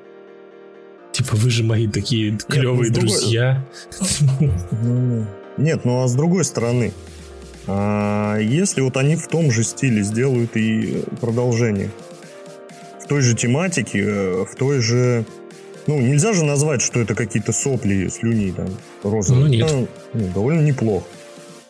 Типа 1.11 1.37
вы 1.37 1.49
же 1.49 1.63
мои 1.63 1.87
такие 1.87 2.37
клевые 2.49 2.91
ну, 2.93 2.99
друзья. 2.99 3.65
Другой... 3.99 5.27
Нет, 5.57 5.85
ну 5.85 6.03
а 6.03 6.07
с 6.07 6.15
другой 6.15 6.43
стороны, 6.43 6.93
а 7.67 8.37
если 8.37 8.81
вот 8.81 8.97
они 8.97 9.15
в 9.15 9.27
том 9.27 9.51
же 9.51 9.63
стиле 9.63 10.03
сделают 10.03 10.55
и 10.55 11.03
продолжение, 11.21 11.91
в 13.03 13.07
той 13.07 13.21
же 13.21 13.35
тематике, 13.35 13.99
э, 13.99 14.45
в 14.45 14.55
той 14.55 14.79
же... 14.81 15.25
Ну, 15.87 15.99
нельзя 16.01 16.33
же 16.33 16.43
назвать, 16.43 16.81
что 16.81 16.99
это 16.99 17.13
какие-то 17.13 17.51
сопли, 17.51 18.07
слюни 18.07 18.51
там, 18.51 18.67
розовые. 19.03 19.43
Ну, 19.43 19.47
нет. 19.49 19.67
Это, 19.67 19.87
ну, 20.13 20.27
довольно 20.33 20.61
неплохо. 20.61 21.05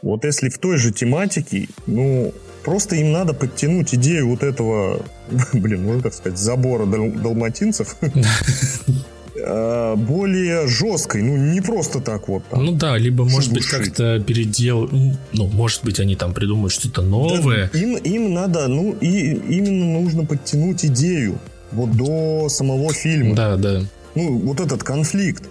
Вот 0.02 0.24
если 0.24 0.50
в 0.50 0.58
той 0.58 0.78
же 0.78 0.94
тематике, 0.94 1.68
ну, 1.88 2.34
просто 2.64 2.96
им 2.96 3.12
надо 3.12 3.34
подтянуть 3.34 3.94
идею 3.96 4.30
вот 4.30 4.44
этого, 4.44 5.02
блин, 5.54 5.84
можно 5.84 6.04
так 6.04 6.14
сказать, 6.14 6.40
забора 6.40 6.86
дал- 6.86 7.12
далматинцев 7.12 7.98
Э, 9.48 9.96
более 9.96 10.68
жесткой, 10.68 11.22
ну 11.22 11.38
не 11.38 11.62
просто 11.62 12.00
так 12.00 12.28
вот. 12.28 12.44
Там, 12.50 12.66
ну 12.66 12.72
да, 12.72 12.98
либо 12.98 13.26
может 13.26 13.54
быть 13.54 13.66
как-то 13.68 14.20
передел, 14.20 14.90
ну 15.34 15.48
может 15.48 15.84
быть 15.84 16.00
они 16.00 16.16
там 16.16 16.34
придумают 16.34 16.74
что-то 16.74 17.04
новое. 17.04 17.70
Да, 17.72 17.80
им 17.80 17.96
им 17.96 18.34
надо, 18.34 18.68
ну 18.68 18.94
и 18.94 19.34
именно 19.34 20.00
нужно 20.02 20.26
подтянуть 20.26 20.84
идею 20.86 21.38
вот 21.72 21.92
до 21.92 22.50
самого 22.50 22.92
фильма. 22.92 23.36
Да, 23.36 23.56
да. 23.56 23.82
Ну 24.16 24.40
вот 24.40 24.60
этот 24.62 24.84
конфликт. 24.84 25.44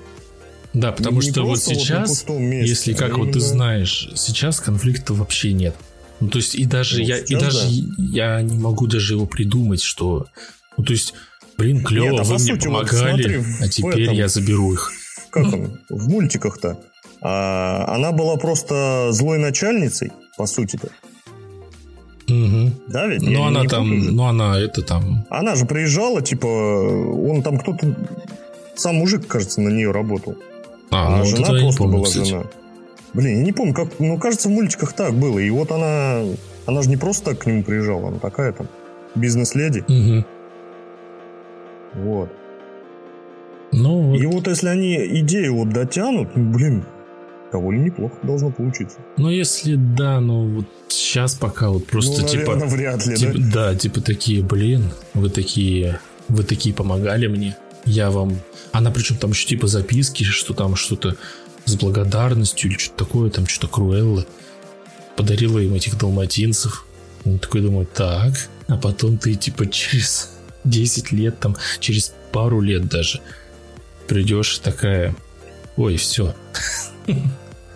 Да, 0.73 0.91
потому 0.91 1.21
не 1.21 1.31
что 1.31 1.45
вот 1.45 1.61
сейчас, 1.61 2.25
вот 2.27 2.41
месте, 2.41 2.69
если 2.69 2.93
как 2.95 3.13
а 3.13 3.19
вот 3.19 3.23
именно... 3.29 3.33
ты 3.35 3.41
знаешь, 3.41 4.09
сейчас 4.17 4.59
конфликта 4.59 5.15
вообще 5.15 5.53
нет. 5.53 5.77
Ну 6.19 6.27
то 6.29 6.39
есть 6.39 6.57
и 6.57 6.65
даже 6.65 6.99
ну, 6.99 7.05
я 7.07 7.19
и 7.19 7.35
даже 7.37 7.61
да. 7.61 7.95
я 7.99 8.43
не 8.43 8.59
могу 8.59 8.89
даже 8.89 9.15
его 9.15 9.27
придумать, 9.27 9.83
что, 9.83 10.27
ну 10.77 10.83
то 10.83 10.93
есть 10.93 11.15
Блин, 11.59 11.85
клево, 11.85 12.11
Нет, 12.11 12.21
а 12.21 12.25
вы 12.25 12.39
мне 12.39 12.57
помогали, 12.57 13.37
вот 13.37 13.47
смотри, 13.47 13.65
а 13.65 13.69
теперь 13.69 14.03
этом, 14.05 14.15
я 14.15 14.29
заберу 14.29 14.73
их. 14.73 14.93
Как 15.31 15.53
он? 15.53 15.81
В 15.89 16.09
мультиках-то. 16.09 16.79
А, 17.21 17.85
она 17.89 18.13
была 18.13 18.37
просто 18.37 19.09
злой 19.13 19.39
начальницей, 19.39 20.13
по 20.37 20.47
сути-то. 20.47 20.89
Угу. 22.29 22.73
Да, 22.89 23.07
ведь? 23.07 23.23
Ну, 23.23 23.45
она 23.45 23.65
там, 23.65 23.89
помню. 23.89 24.13
ну, 24.13 24.25
она 24.25 24.59
это 24.59 24.83
там... 24.83 25.27
Она 25.31 25.55
же 25.55 25.67
приезжала, 25.67 26.23
типа, 26.23 26.47
он 26.47 27.43
там 27.43 27.59
кто-то... 27.59 27.95
Сам 28.77 28.97
мужик, 28.97 29.27
кажется, 29.27 29.61
на 29.61 29.69
нее 29.69 29.91
работал. 29.93 30.37
А, 30.91 31.07
а 31.07 31.19
ну, 31.19 31.25
жена 31.25 31.49
просто 31.49 31.79
помню, 31.79 31.97
была 31.99 32.07
кстати. 32.07 32.29
жена. 32.29 32.45
Блин, 33.13 33.39
я 33.39 33.45
не 33.45 33.53
помню, 33.53 33.75
как... 33.75 33.89
Ну, 34.01 34.19
кажется, 34.19 34.49
в 34.49 34.53
мультиках 34.53 34.93
так 34.95 35.15
было. 35.15 35.39
И 35.39 35.51
вот 35.51 35.71
она... 35.71 36.23
Она 36.67 36.83
же 36.83 36.89
не 36.89 36.97
просто 36.97 37.31
так 37.31 37.41
к 37.41 37.47
нему 37.47 37.63
приезжала, 37.63 38.09
она 38.09 38.19
такая 38.19 38.53
там 38.53 38.69
бизнес-леди. 39.15 39.85
Угу. 39.87 40.25
Вот. 41.95 42.29
Ну. 43.73 44.15
И 44.15 44.25
вот 44.27 44.47
если 44.47 44.69
они 44.69 45.21
идею 45.21 45.57
вот 45.57 45.71
дотянут, 45.71 46.37
ну, 46.37 46.53
блин, 46.53 46.85
довольно 47.53 47.85
неплохо 47.85 48.15
должно 48.23 48.51
получиться. 48.51 48.99
Ну, 49.17 49.31
если 49.31 49.75
да, 49.75 50.21
ну 50.21 50.57
вот 50.57 50.67
сейчас 50.89 51.35
пока 51.35 51.71
вот 51.71 51.87
просто 51.87 52.23
ну, 52.23 52.29
типа... 52.29 52.55
наверное, 52.55 52.69
вряд 52.69 53.07
ли, 53.07 53.17
типа, 53.17 53.39
да? 53.39 53.73
Да, 53.73 53.75
типа 53.75 54.01
такие, 54.01 54.43
блин, 54.43 54.91
вы 55.15 55.29
такие, 55.31 56.01
вы 56.29 56.45
такие 56.45 56.75
помогали 56.75 57.27
мне, 57.27 57.57
я 57.85 58.11
вам... 58.11 58.39
Она 58.73 58.91
причем 58.91 59.17
там 59.17 59.31
еще 59.31 59.47
типа 59.47 59.67
записки, 59.67 60.25
что 60.25 60.55
там 60.55 60.77
что-то 60.77 61.17
с 61.65 61.77
благодарностью 61.77 62.71
или 62.71 62.79
что-то 62.79 63.05
такое, 63.05 63.31
там 63.31 63.47
что-то 63.47 63.73
Круэлла 63.73 64.27
подарила 65.17 65.59
им 65.59 65.75
этих 65.75 65.99
далматинцев. 65.99 66.87
Он 67.25 67.39
такой 67.39 67.61
думает, 67.61 67.93
так, 67.93 68.33
а 68.67 68.77
потом 68.77 69.17
ты 69.17 69.35
типа 69.35 69.67
через 69.67 70.34
10 70.65 71.13
лет, 71.13 71.39
там, 71.41 71.57
через 71.81 72.15
пару 72.33 72.61
лет 72.61 72.87
даже, 72.87 73.21
придешь 74.07 74.59
такая, 74.59 75.15
ой, 75.77 75.97
все. 75.97 76.35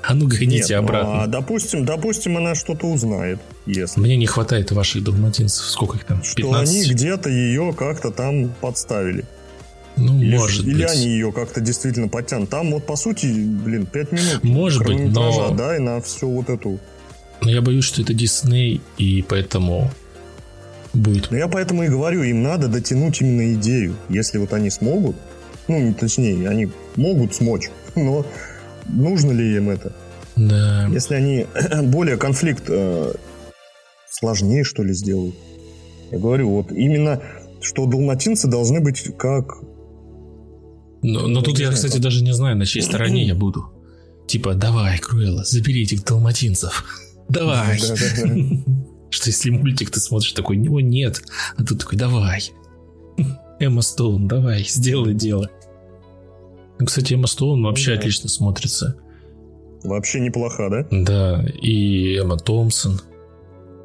А 0.00 0.14
ну 0.14 0.26
гоните 0.26 0.56
Нет, 0.56 0.70
обратно. 0.70 1.14
Ну, 1.14 1.20
а 1.20 1.26
допустим, 1.26 1.84
допустим, 1.84 2.38
она 2.38 2.54
что-то 2.54 2.86
узнает, 2.86 3.40
если. 3.66 4.00
Мне 4.00 4.16
не 4.16 4.26
хватает 4.26 4.72
ваших 4.72 5.04
далматинцев. 5.04 5.66
Сколько 5.66 5.98
их 5.98 6.04
там? 6.04 6.22
15? 6.22 6.38
Что 6.38 6.54
они 6.54 6.84
где-то 6.88 7.28
ее 7.28 7.74
как-то 7.76 8.10
там 8.10 8.48
подставили. 8.60 9.26
Ну, 9.96 10.18
или, 10.18 10.38
может 10.38 10.64
или 10.64 10.82
быть. 10.82 10.90
они 10.90 11.08
ее 11.08 11.30
как-то 11.32 11.60
действительно 11.60 12.08
подтянут. 12.08 12.48
Там 12.48 12.70
вот, 12.70 12.86
по 12.86 12.96
сути, 12.96 13.26
блин, 13.26 13.84
5 13.84 14.12
минут. 14.12 14.44
Может 14.44 14.86
быть, 14.86 15.12
но... 15.12 15.50
да, 15.50 15.76
и 15.76 15.78
на 15.78 16.00
всю 16.00 16.30
вот 16.30 16.48
эту... 16.48 16.78
Но 17.42 17.50
я 17.50 17.60
боюсь, 17.60 17.84
что 17.84 18.00
это 18.00 18.14
Дисней, 18.14 18.80
и 18.96 19.22
поэтому 19.28 19.90
будет. 20.92 21.30
Но 21.30 21.36
я 21.36 21.48
поэтому 21.48 21.84
и 21.84 21.88
говорю, 21.88 22.22
им 22.22 22.42
надо 22.42 22.68
дотянуть 22.68 23.20
именно 23.20 23.54
идею. 23.54 23.96
Если 24.08 24.38
вот 24.38 24.52
они 24.52 24.70
смогут, 24.70 25.16
ну, 25.68 25.94
точнее, 25.94 26.48
они 26.48 26.68
могут 26.96 27.34
смочь, 27.34 27.70
но 27.94 28.24
нужно 28.86 29.32
ли 29.32 29.56
им 29.56 29.70
это? 29.70 29.92
Да. 30.36 30.88
Если 30.92 31.14
они 31.14 31.46
более 31.84 32.16
конфликт 32.16 32.64
э, 32.68 33.12
сложнее, 34.10 34.64
что 34.64 34.82
ли, 34.82 34.92
сделают. 34.92 35.34
Я 36.10 36.18
говорю, 36.18 36.50
вот 36.50 36.72
именно, 36.72 37.22
что 37.60 37.86
далматинцы 37.86 38.48
должны 38.48 38.80
быть 38.80 39.16
как... 39.16 39.58
Но, 41.02 41.28
но 41.28 41.42
тут 41.42 41.58
я, 41.58 41.70
кстати, 41.70 41.94
как... 41.94 42.02
даже 42.02 42.24
не 42.24 42.32
знаю, 42.32 42.56
на 42.56 42.66
чьей 42.66 42.82
стороне 42.82 43.24
я 43.24 43.34
буду. 43.34 43.66
Типа, 44.26 44.54
давай, 44.54 44.98
Круэлла, 44.98 45.44
забери 45.44 45.82
этих 45.82 46.04
далматинцев. 46.04 46.84
Давай. 47.28 47.78
Да, 47.78 47.88
да, 47.88 48.24
да. 48.24 48.34
Что 49.10 49.30
если 49.30 49.50
мультик 49.50 49.90
ты 49.90 50.00
смотришь 50.00 50.32
такой, 50.32 50.56
него 50.56 50.80
нет, 50.80 51.22
а 51.56 51.64
тут 51.64 51.80
такой, 51.80 51.98
давай. 51.98 52.50
Эмма 53.60 53.82
Стоун, 53.82 54.28
давай, 54.28 54.64
сделай 54.64 55.14
дело. 55.14 55.48
Ну, 56.78 56.86
кстати, 56.86 57.14
Эмма 57.14 57.26
Стоун 57.26 57.62
вообще 57.62 57.92
да. 57.92 57.98
отлично 57.98 58.28
смотрится. 58.28 58.96
Вообще 59.82 60.20
неплоха, 60.20 60.68
да? 60.70 60.86
Да, 60.90 61.44
и 61.60 62.16
Эмма 62.16 62.36
Томпсон 62.36 63.00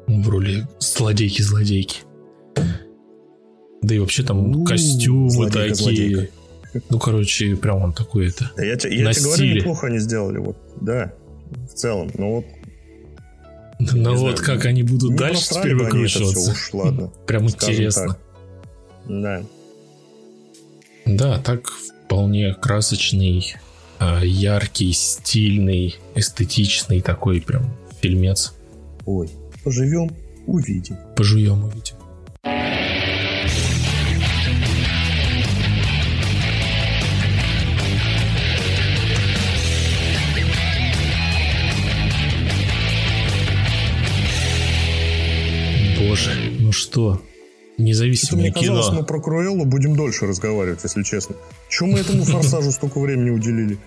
в 0.06 0.28
роли 0.28 0.66
злодейки-злодейки. 0.80 1.98
Да 3.82 3.94
и 3.94 3.98
вообще 3.98 4.22
там 4.22 4.50
ну, 4.50 4.64
костюмы 4.64 5.30
злодейка, 5.30 5.76
такие. 5.76 6.08
Злодейка. 6.08 6.32
Ну, 6.90 6.98
короче, 6.98 7.56
прям 7.56 7.82
он 7.82 7.92
такой 7.92 8.28
это. 8.28 8.50
Да 8.56 8.64
я, 8.64 8.72
я 8.72 8.76
тебе 8.76 9.22
говорю, 9.22 9.54
неплохо 9.54 9.86
они 9.86 9.98
сделали. 9.98 10.38
Вот, 10.38 10.56
да, 10.80 11.14
в 11.70 11.74
целом. 11.74 12.10
Но 12.14 12.36
вот 12.36 12.44
ну 13.78 14.16
вот 14.16 14.40
как 14.40 14.64
они 14.66 14.82
будут 14.82 15.16
дальше 15.16 15.48
теперь 15.50 15.74
выкручиваться. 15.74 16.52
Уж, 16.52 16.72
ладно. 16.72 17.12
Прям 17.26 17.46
интересно. 17.46 18.16
Да. 19.08 19.42
Да, 21.06 21.38
так 21.38 21.68
вполне 21.68 22.54
красочный 22.54 23.56
э, 24.00 24.20
яркий, 24.24 24.92
стильный, 24.92 25.96
эстетичный 26.14 27.00
такой 27.02 27.40
прям 27.40 27.74
фильмец. 28.00 28.54
Ой, 29.04 29.28
поживем, 29.62 30.10
увидим. 30.46 30.96
Пожуем, 31.16 31.64
увидим. 31.64 31.96
Боже, 46.14 46.30
ну 46.60 46.70
что, 46.70 47.20
независимое 47.76 48.44
Что-то 48.44 48.60
мне 48.60 48.68
казалось, 48.68 48.86
кино. 48.90 49.00
мы 49.00 49.04
про 49.04 49.20
Круэллу 49.20 49.64
будем 49.64 49.96
дольше 49.96 50.26
разговаривать, 50.26 50.78
если 50.84 51.02
честно. 51.02 51.34
Чего 51.68 51.88
мы 51.88 51.98
этому 51.98 52.22
форсажу 52.22 52.70
столько 52.70 53.00
времени 53.00 53.30
уделили? 53.30 53.78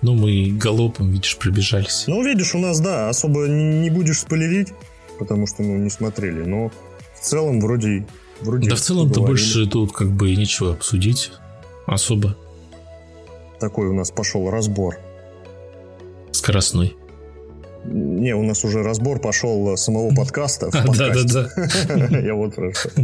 Ну, 0.00 0.14
мы 0.14 0.50
галопом, 0.58 1.10
видишь, 1.10 1.36
пробежались. 1.36 2.04
Ну, 2.06 2.24
видишь, 2.24 2.54
у 2.54 2.58
нас, 2.58 2.80
да, 2.80 3.10
особо 3.10 3.46
не 3.48 3.90
будешь 3.90 4.20
спойлерить, 4.20 4.68
потому 5.18 5.46
что, 5.46 5.62
ну, 5.62 5.76
не 5.76 5.90
смотрели, 5.90 6.42
но 6.42 6.72
в 7.14 7.20
целом 7.20 7.60
вроде... 7.60 8.06
вроде 8.40 8.70
Да 8.70 8.76
в 8.76 8.80
целом-то 8.80 9.20
больше 9.20 9.66
тут 9.66 9.92
как 9.92 10.10
бы 10.10 10.32
и 10.32 10.36
нечего 10.36 10.72
обсудить 10.72 11.32
особо 11.86 12.34
Такой 13.60 13.88
у 13.88 13.92
нас 13.92 14.10
пошел 14.10 14.48
разбор. 14.50 14.98
скоростной. 16.32 16.96
Не, 17.84 18.34
у 18.34 18.42
нас 18.42 18.64
уже 18.64 18.82
разбор 18.82 19.20
пошел 19.20 19.76
самого 19.76 20.14
подкаста. 20.14 20.70
Да-да-да. 20.72 21.48
Я 22.18 22.34
вот 22.34 22.54
про 22.54 22.72
что. 22.72 22.90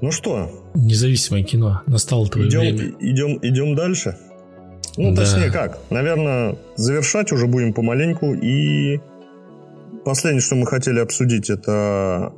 Ну 0.00 0.12
что, 0.12 0.48
Независимое 0.74 1.42
кино. 1.42 1.82
Настало 1.88 2.28
твое 2.28 2.48
идем, 2.48 2.60
время. 2.60 2.94
идем, 3.00 3.38
идем 3.42 3.74
дальше? 3.74 4.16
Ну, 4.96 5.12
Да. 5.12 5.24
точнее 5.24 5.50
как, 5.50 5.80
наверное, 5.90 6.56
завершать 6.76 7.32
уже 7.32 7.48
будем 7.48 7.72
помаленьку. 7.72 8.32
И 8.32 9.00
последнее, 10.04 10.40
что 10.40 10.54
мы 10.54 10.66
хотели 10.68 11.00
обсудить, 11.00 11.50
это 11.50 12.32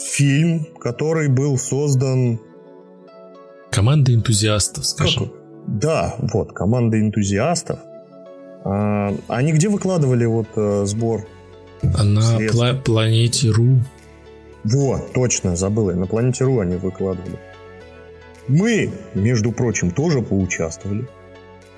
фильм, 0.00 0.66
который 0.80 1.28
был 1.28 1.58
создан... 1.58 2.40
Команда 3.70 4.14
энтузиастов, 4.14 4.84
Как? 4.84 4.86
скажем. 4.86 5.30
Да, 5.66 6.14
вот, 6.32 6.52
команда 6.54 6.98
энтузиастов. 6.98 7.78
А, 8.64 9.14
они 9.28 9.52
где 9.52 9.68
выкладывали 9.68 10.24
вот 10.26 10.48
э, 10.56 10.84
сбор? 10.86 11.26
На 11.82 12.38
пла- 12.38 12.80
планете 12.82 13.50
Ру. 13.50 13.80
Во, 14.64 14.98
точно, 15.14 15.56
забыл 15.56 15.90
я, 15.90 15.96
на 15.96 16.06
планете 16.06 16.44
Ру 16.44 16.60
они 16.60 16.76
выкладывали. 16.76 17.38
Мы, 18.48 18.90
между 19.14 19.52
прочим, 19.52 19.90
тоже 19.90 20.22
поучаствовали. 20.22 21.06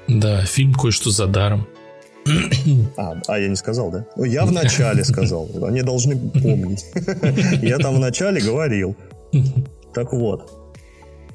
Да, 0.09 0.45
фильм 0.45 0.73
кое-что 0.73 1.11
за 1.11 1.27
даром. 1.27 1.66
А, 2.97 3.21
а, 3.27 3.38
я 3.38 3.49
не 3.49 3.57
сказал, 3.57 3.90
да? 3.90 4.07
Ну, 4.16 4.25
я 4.25 4.45
в 4.45 4.53
начале 4.53 5.05
сказал. 5.05 5.49
Они 5.62 5.83
должны 5.83 6.16
помнить. 6.16 6.85
Я 7.62 7.79
там 7.79 7.97
в 7.97 7.99
начале 7.99 8.40
говорил. 8.40 8.95
Так 9.95 10.12
вот. 10.12 10.51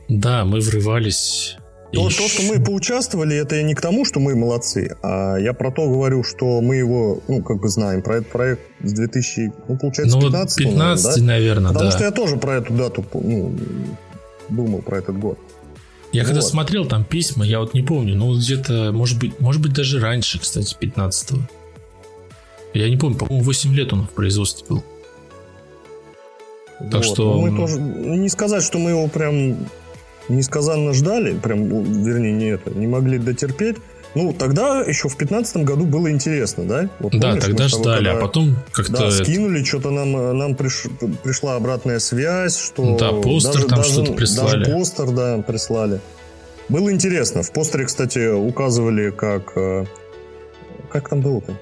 Да, 0.08 0.46
мы 0.46 0.60
врывались. 0.60 1.58
То, 1.92 2.10
то, 2.10 2.28
что 2.28 2.42
мы 2.44 2.62
поучаствовали, 2.64 3.38
это 3.38 3.62
не 3.62 3.74
к 3.74 3.82
тому, 3.82 4.06
что 4.06 4.20
мы 4.20 4.36
молодцы, 4.36 4.98
а 5.02 5.38
я 5.38 5.54
про 5.54 5.72
то 5.72 5.88
говорю, 5.88 6.24
что 6.24 6.60
мы 6.60 6.76
его, 6.76 7.22
ну, 7.28 7.42
как 7.42 7.62
бы 7.62 7.70
знаем, 7.70 8.02
про 8.02 8.18
этот 8.18 8.30
проект 8.30 8.62
с 8.82 8.92
2000, 8.92 9.54
ну, 9.68 9.78
получается, 9.78 10.18
Ну, 10.18 10.24
15 10.24 10.58
15 10.58 11.22
наверное, 11.22 11.72
Потому 11.72 11.92
да. 11.92 11.96
что 11.96 12.04
я 12.06 12.12
тоже 12.12 12.38
про 12.38 12.56
эту 12.56 12.74
дату, 12.74 13.06
ну, 13.14 13.56
думал 14.50 14.82
про 14.82 14.98
этот 14.98 15.18
год. 15.18 15.40
Я 16.12 16.24
когда 16.24 16.42
Вот. 16.42 16.50
смотрел 16.50 16.86
там 16.86 17.04
письма, 17.04 17.46
я 17.46 17.60
вот 17.60 17.74
не 17.74 17.82
помню, 17.82 18.16
ну 18.16 18.36
где-то, 18.36 18.92
может 18.92 19.20
быть, 19.20 19.40
может 19.40 19.62
быть 19.62 19.74
даже 19.74 20.00
раньше, 20.00 20.40
кстати, 20.40 20.76
15-го. 20.80 21.42
Я 22.74 22.90
не 22.90 22.98
помню, 22.98 23.18
по-моему, 23.18 23.44
8 23.44 23.74
лет 23.74 23.94
он 23.94 24.06
в 24.06 24.10
производстве 24.10 24.66
был. 24.68 24.84
Так 26.92 27.04
что, 27.04 27.36
ну, 27.36 27.42
мы 27.42 27.58
тоже, 27.58 27.80
не 27.80 28.28
сказать, 28.30 28.64
что 28.64 28.80
мы 28.80 28.92
его 28.92 29.08
прям 29.08 29.56
несказанно 30.30 30.94
ждали, 30.94 31.34
прям, 31.38 31.68
ну, 31.70 31.84
вернее, 31.84 32.32
не 32.34 32.46
это, 32.46 32.72
не 32.72 32.88
могли 32.88 33.18
дотерпеть. 33.20 33.78
Ну, 34.16 34.32
тогда 34.32 34.80
еще 34.82 35.10
в 35.10 35.18
15 35.18 35.58
году 35.66 35.86
было 35.86 36.10
интересно, 36.10 36.64
да? 36.64 36.90
Вот 37.00 37.12
Да, 37.20 37.28
помнишь, 37.32 37.44
тогда 37.44 37.68
тобой 37.68 37.82
ждали, 37.84 38.08
а 38.08 38.12
когда- 38.14 38.26
потом 38.28 38.56
как-то... 38.72 38.92
Да, 38.94 39.12
скинули, 39.12 39.62
что-то 39.64 39.92
нам, 39.92 40.38
нам 40.38 40.54
приш- 40.54 40.90
пришла 41.24 41.56
обратная 41.56 42.00
связь, 42.00 42.58
что... 42.58 42.96
Да, 42.98 43.12
постер 43.12 43.64
там 43.66 43.84
что-то 43.84 44.14
прислали. 44.14 44.64
Даже 44.64 44.72
постер, 44.78 45.12
да, 45.12 45.38
прислали. 45.46 46.00
Было 46.70 46.92
интересно. 46.94 47.44
В 47.44 47.52
постере, 47.52 47.86
кстати, 47.86 48.34
указывали, 48.34 49.10
как... 49.12 49.52
э, 49.58 49.84
Как 50.92 51.10
там 51.10 51.20
было-то? 51.20 51.54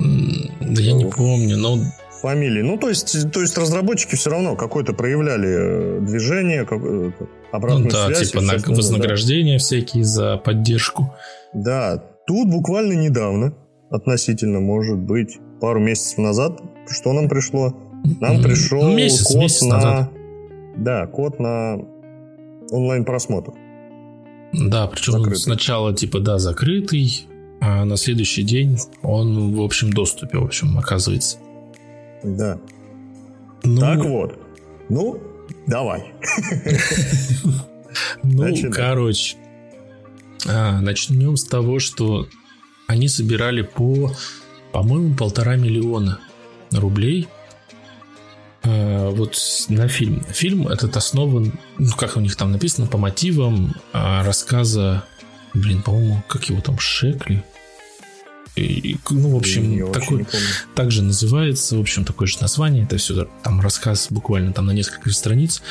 Да 0.00 0.80
я 0.82 0.94
не 0.94 1.04
помню, 1.04 1.58
но 1.58 1.78
Фамилии. 2.22 2.62
Ну, 2.62 2.78
то 2.78 2.88
есть, 2.88 3.30
то 3.32 3.40
есть 3.42 3.58
разработчики 3.58 4.14
все 4.16 4.30
равно 4.30 4.56
какое-то 4.56 4.94
проявляли 4.94 5.48
э, 5.48 6.00
движение, 6.00 6.64
как- 6.64 6.80
э, 6.82 7.10
обратную 7.52 7.84
ну 7.84 7.90
да, 7.90 8.06
связь. 8.06 8.30
типа 8.30 8.42
на 8.42 8.54
вознаграждения 8.74 9.58
всякие 9.58 10.04
за 10.04 10.38
поддержку. 10.38 11.14
Да. 11.54 11.96
да, 11.96 12.04
тут 12.26 12.48
буквально 12.48 12.94
недавно, 12.94 13.54
относительно, 13.90 14.60
может 14.60 14.98
быть, 14.98 15.38
пару 15.60 15.78
месяцев 15.80 16.18
назад, 16.18 16.60
что 16.88 17.12
нам 17.12 17.28
пришло? 17.28 17.76
Нам 18.20 18.36
М, 18.36 18.42
пришел 18.42 18.82
ну, 18.82 18.96
месяц, 18.96 19.28
код 19.28 19.36
месяц 19.36 19.62
на... 19.62 19.76
назад. 19.76 20.10
Да, 20.76 21.06
код 21.06 21.38
на 21.38 21.78
онлайн-просмотр. 22.70 23.52
Да, 24.52 24.86
причем 24.86 25.12
Закрытый. 25.12 25.38
сначала 25.38 25.94
типа 25.94 26.20
да 26.20 26.38
закрытый, 26.38 27.26
а 27.60 27.84
на 27.84 27.96
следующий 27.96 28.42
день 28.42 28.78
он 29.02 29.54
в 29.54 29.62
общем 29.62 29.92
доступе, 29.92 30.38
в 30.38 30.44
общем, 30.44 30.76
оказывается. 30.78 31.38
Да. 32.24 32.58
Ну, 33.62 33.80
Так 33.80 34.04
вот. 34.04 34.38
Ну, 34.88 35.20
давай. 35.66 36.12
Ну, 38.22 38.70
короче, 38.72 39.36
а, 40.46 40.80
начнем 40.80 41.36
с 41.36 41.44
того, 41.44 41.78
что 41.78 42.26
они 42.86 43.08
собирали 43.08 43.62
по, 43.62 44.12
по-моему, 44.72 45.14
полтора 45.14 45.56
миллиона 45.56 46.20
рублей. 46.70 47.28
а, 48.62 49.10
вот 49.10 49.38
на 49.68 49.88
фильм. 49.88 50.24
Фильм 50.30 50.68
этот 50.68 50.96
основан, 50.96 51.52
ну, 51.78 51.90
как 51.96 52.16
у 52.16 52.20
них 52.20 52.36
там 52.36 52.52
написано, 52.52 52.86
по 52.86 52.98
мотивам 52.98 53.74
а, 53.92 54.24
рассказа, 54.24 55.04
блин, 55.52 55.82
по-моему, 55.82 56.22
как 56.28 56.44
его 56.44 56.60
там, 56.60 56.78
Шекли? 56.78 57.42
И, 58.54 58.98
ну, 59.10 59.30
в 59.30 59.36
общем, 59.36 59.72
Я 59.72 59.86
такой, 59.86 60.26
также 60.74 61.02
называется, 61.02 61.76
в 61.76 61.80
общем, 61.80 62.04
такое 62.04 62.28
же 62.28 62.38
название, 62.40 62.84
это 62.84 62.98
все 62.98 63.28
там 63.42 63.60
рассказ 63.60 64.08
буквально 64.10 64.52
там 64.52 64.66
на 64.66 64.72
несколько 64.72 65.10
страниц. 65.10 65.62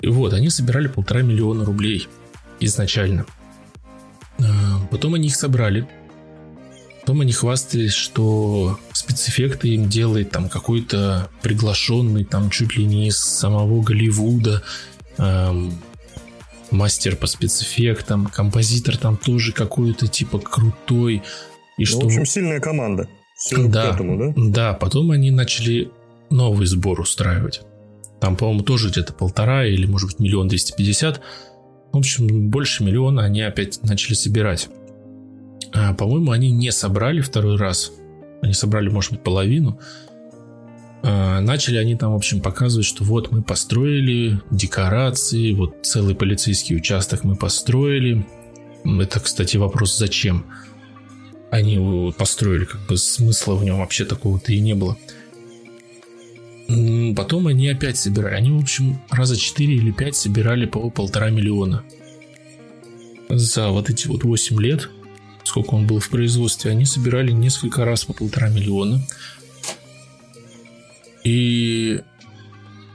И 0.00 0.08
вот, 0.08 0.32
они 0.32 0.50
собирали 0.50 0.88
полтора 0.88 1.22
миллиона 1.22 1.64
рублей 1.64 2.08
изначально. 2.58 3.26
А, 4.40 4.72
Потом 4.90 5.14
они 5.14 5.28
их 5.28 5.36
собрали. 5.36 5.88
Потом 7.00 7.20
они 7.20 7.32
хвастались, 7.32 7.94
что 7.94 8.78
спецэффекты 8.92 9.68
им 9.70 9.88
делает 9.88 10.30
там 10.30 10.48
какой-то 10.48 11.30
приглашенный 11.42 12.24
там 12.24 12.50
чуть 12.50 12.76
ли 12.76 12.84
не 12.84 13.08
из 13.08 13.18
самого 13.18 13.82
Голливуда 13.82 14.62
эм, 15.18 15.74
мастер 16.70 17.16
по 17.16 17.26
спецэффектам, 17.26 18.26
композитор 18.26 18.96
там 18.96 19.16
тоже 19.16 19.52
какой-то 19.52 20.06
типа 20.06 20.38
крутой. 20.38 21.22
И 21.78 21.82
Ну, 21.82 21.86
что 21.86 22.00
в 22.00 22.06
общем, 22.06 22.26
сильная 22.26 22.60
команда. 22.60 23.08
Все 23.36 23.66
да, 23.66 23.90
этому, 23.90 24.18
да? 24.18 24.32
да, 24.36 24.72
потом 24.74 25.10
они 25.10 25.30
начали 25.30 25.90
новый 26.30 26.66
сбор 26.66 27.00
устраивать. 27.00 27.62
Там, 28.20 28.36
по-моему, 28.36 28.62
тоже 28.62 28.90
где-то 28.90 29.12
полтора 29.12 29.66
или, 29.66 29.84
может 29.86 30.10
быть, 30.10 30.20
миллион 30.20 30.48
двести 30.48 30.74
пятьдесят. 30.76 31.20
В 31.92 31.98
общем, 31.98 32.50
больше 32.50 32.84
миллиона 32.84 33.24
они 33.24 33.42
опять 33.42 33.82
начали 33.82 34.14
собирать. 34.14 34.68
А, 35.74 35.92
по-моему, 35.94 36.30
они 36.30 36.50
не 36.50 36.70
собрали 36.70 37.20
второй 37.20 37.56
раз. 37.56 37.92
Они 38.42 38.52
собрали, 38.52 38.88
может 38.88 39.12
быть, 39.12 39.22
половину. 39.22 39.80
А, 41.02 41.40
начали 41.40 41.78
они 41.78 41.96
там, 41.96 42.12
в 42.12 42.16
общем, 42.16 42.40
показывать, 42.40 42.86
что 42.86 43.02
вот 43.02 43.32
мы 43.32 43.42
построили 43.42 44.40
декорации, 44.50 45.52
вот 45.52 45.78
целый 45.82 46.14
полицейский 46.14 46.76
участок 46.76 47.24
мы 47.24 47.34
построили. 47.34 48.24
Это, 48.84 49.18
кстати, 49.20 49.56
вопрос, 49.56 49.96
зачем? 49.96 50.46
Они 51.52 51.74
его 51.74 52.12
построили, 52.12 52.64
как 52.64 52.80
бы 52.86 52.96
смысла 52.96 53.54
в 53.56 53.62
нем 53.62 53.80
вообще 53.80 54.06
такого-то 54.06 54.54
и 54.54 54.58
не 54.58 54.74
было. 54.74 54.96
Потом 57.14 57.46
они 57.46 57.68
опять 57.68 57.98
собирали. 57.98 58.34
Они, 58.34 58.50
в 58.50 58.58
общем, 58.58 59.02
раза 59.10 59.36
4 59.36 59.74
или 59.74 59.90
5 59.90 60.16
собирали 60.16 60.64
по 60.64 60.88
полтора 60.88 61.28
миллиона. 61.28 61.84
За 63.28 63.68
вот 63.68 63.90
эти 63.90 64.06
вот 64.06 64.24
8 64.24 64.62
лет, 64.62 64.88
сколько 65.44 65.74
он 65.74 65.86
был 65.86 66.00
в 66.00 66.08
производстве, 66.08 66.70
они 66.70 66.86
собирали 66.86 67.32
несколько 67.32 67.84
раз 67.84 68.06
по 68.06 68.14
полтора 68.14 68.48
миллиона. 68.48 69.06
И, 71.22 72.00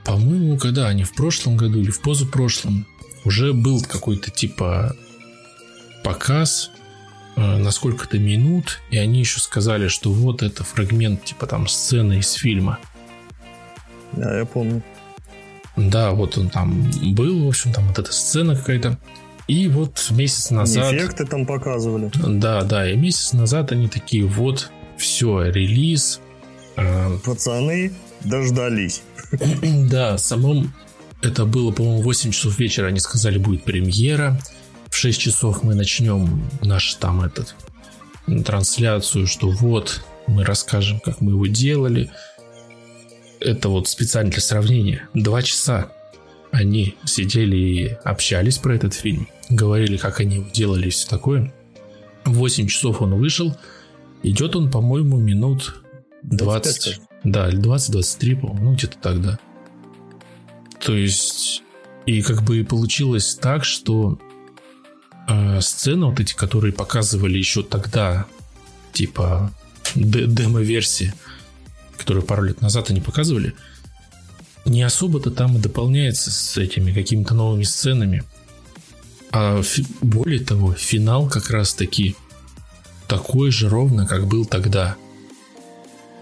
по-моему, 0.04 0.58
когда 0.58 0.88
они 0.88 1.04
в 1.04 1.14
прошлом 1.14 1.58
году 1.58 1.80
или 1.80 1.92
в 1.92 2.02
позапрошлом, 2.02 2.88
уже 3.24 3.54
был 3.54 3.84
какой-то 3.84 4.32
типа 4.32 4.96
показ 6.04 6.72
на 7.38 7.72
сколько-то 7.72 8.18
минут, 8.18 8.82
и 8.90 8.98
они 8.98 9.20
еще 9.20 9.40
сказали, 9.40 9.88
что 9.88 10.12
вот 10.12 10.42
это 10.42 10.64
фрагмент, 10.64 11.24
типа 11.24 11.46
там 11.48 11.68
сцены 11.68 12.20
из 12.20 12.34
фильма. 12.34 12.80
Да, 14.14 14.40
я 14.40 14.46
помню. 14.46 14.82
Да, 15.76 16.12
вот 16.12 16.38
он 16.38 16.50
там 16.50 16.92
был, 17.14 17.46
в 17.46 17.48
общем, 17.48 17.72
там 17.72 17.88
вот 17.88 18.00
эта 18.00 18.12
сцена 18.12 18.56
какая-то. 18.56 18.98
И 19.48 19.68
вот 19.68 20.08
месяц 20.10 20.50
назад... 20.50 20.94
Эффекты 20.94 21.26
там 21.26 21.46
показывали. 21.46 22.12
Да, 22.16 22.64
да, 22.64 22.90
и 22.90 22.98
месяц 22.98 23.34
назад 23.34 23.72
они 23.72 23.88
такие, 23.88 24.26
вот, 24.26 24.72
все, 24.98 25.44
релиз. 25.44 26.20
Э, 26.76 27.18
Пацаны 27.24 27.94
дождались. 28.22 29.02
Да, 29.90 30.18
самом 30.18 30.74
это 31.22 31.46
было, 31.46 31.72
по-моему, 31.72 32.02
8 32.02 32.32
часов 32.32 32.60
вечера, 32.60 32.88
они 32.88 33.00
сказали, 33.00 33.38
будет 33.38 33.64
премьера. 33.64 34.40
В 34.98 35.00
6 35.00 35.20
часов 35.20 35.62
мы 35.62 35.76
начнем 35.76 36.42
наш 36.64 36.96
там 36.96 37.22
этот 37.22 37.54
трансляцию, 38.44 39.28
что 39.28 39.48
вот, 39.48 40.04
мы 40.26 40.44
расскажем, 40.44 41.00
как 41.00 41.22
мы 41.22 41.34
его 41.34 41.46
делали. 41.46 42.10
Это 43.40 43.70
вот 43.70 43.88
специально 43.88 44.32
для 44.32 44.42
сравнения. 44.42 45.08
Два 45.14 45.44
часа 45.44 45.92
они 46.50 46.96
сидели 47.06 47.56
и 47.56 47.88
общались 48.06 48.58
про 48.58 48.74
этот 48.74 48.96
фильм, 48.96 49.28
говорили, 49.50 49.98
как 49.98 50.20
они 50.20 50.38
его 50.38 50.50
делали 50.52 50.88
и 50.88 50.90
все 50.90 51.08
такое. 51.08 51.54
В 52.26 52.34
8 52.34 52.66
часов 52.66 53.00
он 53.04 53.14
вышел. 53.20 53.56
Идет 54.24 54.56
он, 54.56 54.72
по-моему, 54.72 55.18
минут 55.20 55.76
20. 56.24 57.02
25, 57.24 57.24
да, 57.24 57.52
20-23, 57.52 58.42
по-моему, 58.42 58.72
ну 58.72 58.76
где-то 58.76 58.98
так, 58.98 59.22
да. 59.22 59.38
То 60.80 60.96
есть, 60.96 61.62
и 62.08 62.24
как 62.24 62.42
бы 62.42 62.64
получилось 62.64 63.36
так, 63.36 63.64
что 63.64 64.18
э, 65.28 65.62
сцены 65.62 66.08
вот 66.08 66.20
эти, 66.20 66.34
которые 66.34 66.74
показывали 66.74 67.38
еще 67.38 67.64
тогда, 67.64 68.26
типа 68.94 69.52
демо-версии, 69.96 71.14
которые 71.98 72.24
пару 72.24 72.44
лет 72.44 72.62
назад 72.62 72.90
они 72.90 73.02
показывали, 73.02 73.54
не 74.66 74.84
особо-то 74.84 75.32
там 75.32 75.58
и 75.58 75.60
дополняется 75.60 76.32
с 76.32 76.58
этими 76.58 76.92
какими-то 76.92 77.34
новыми 77.34 77.64
сценами. 77.64 78.24
А 79.32 79.62
более 80.02 80.40
того, 80.40 80.74
финал 80.74 81.28
как 81.28 81.50
раз-таки 81.50 82.16
такой 83.08 83.52
же 83.52 83.70
ровно, 83.70 84.06
как 84.06 84.28
был 84.28 84.46
тогда. 84.46 84.96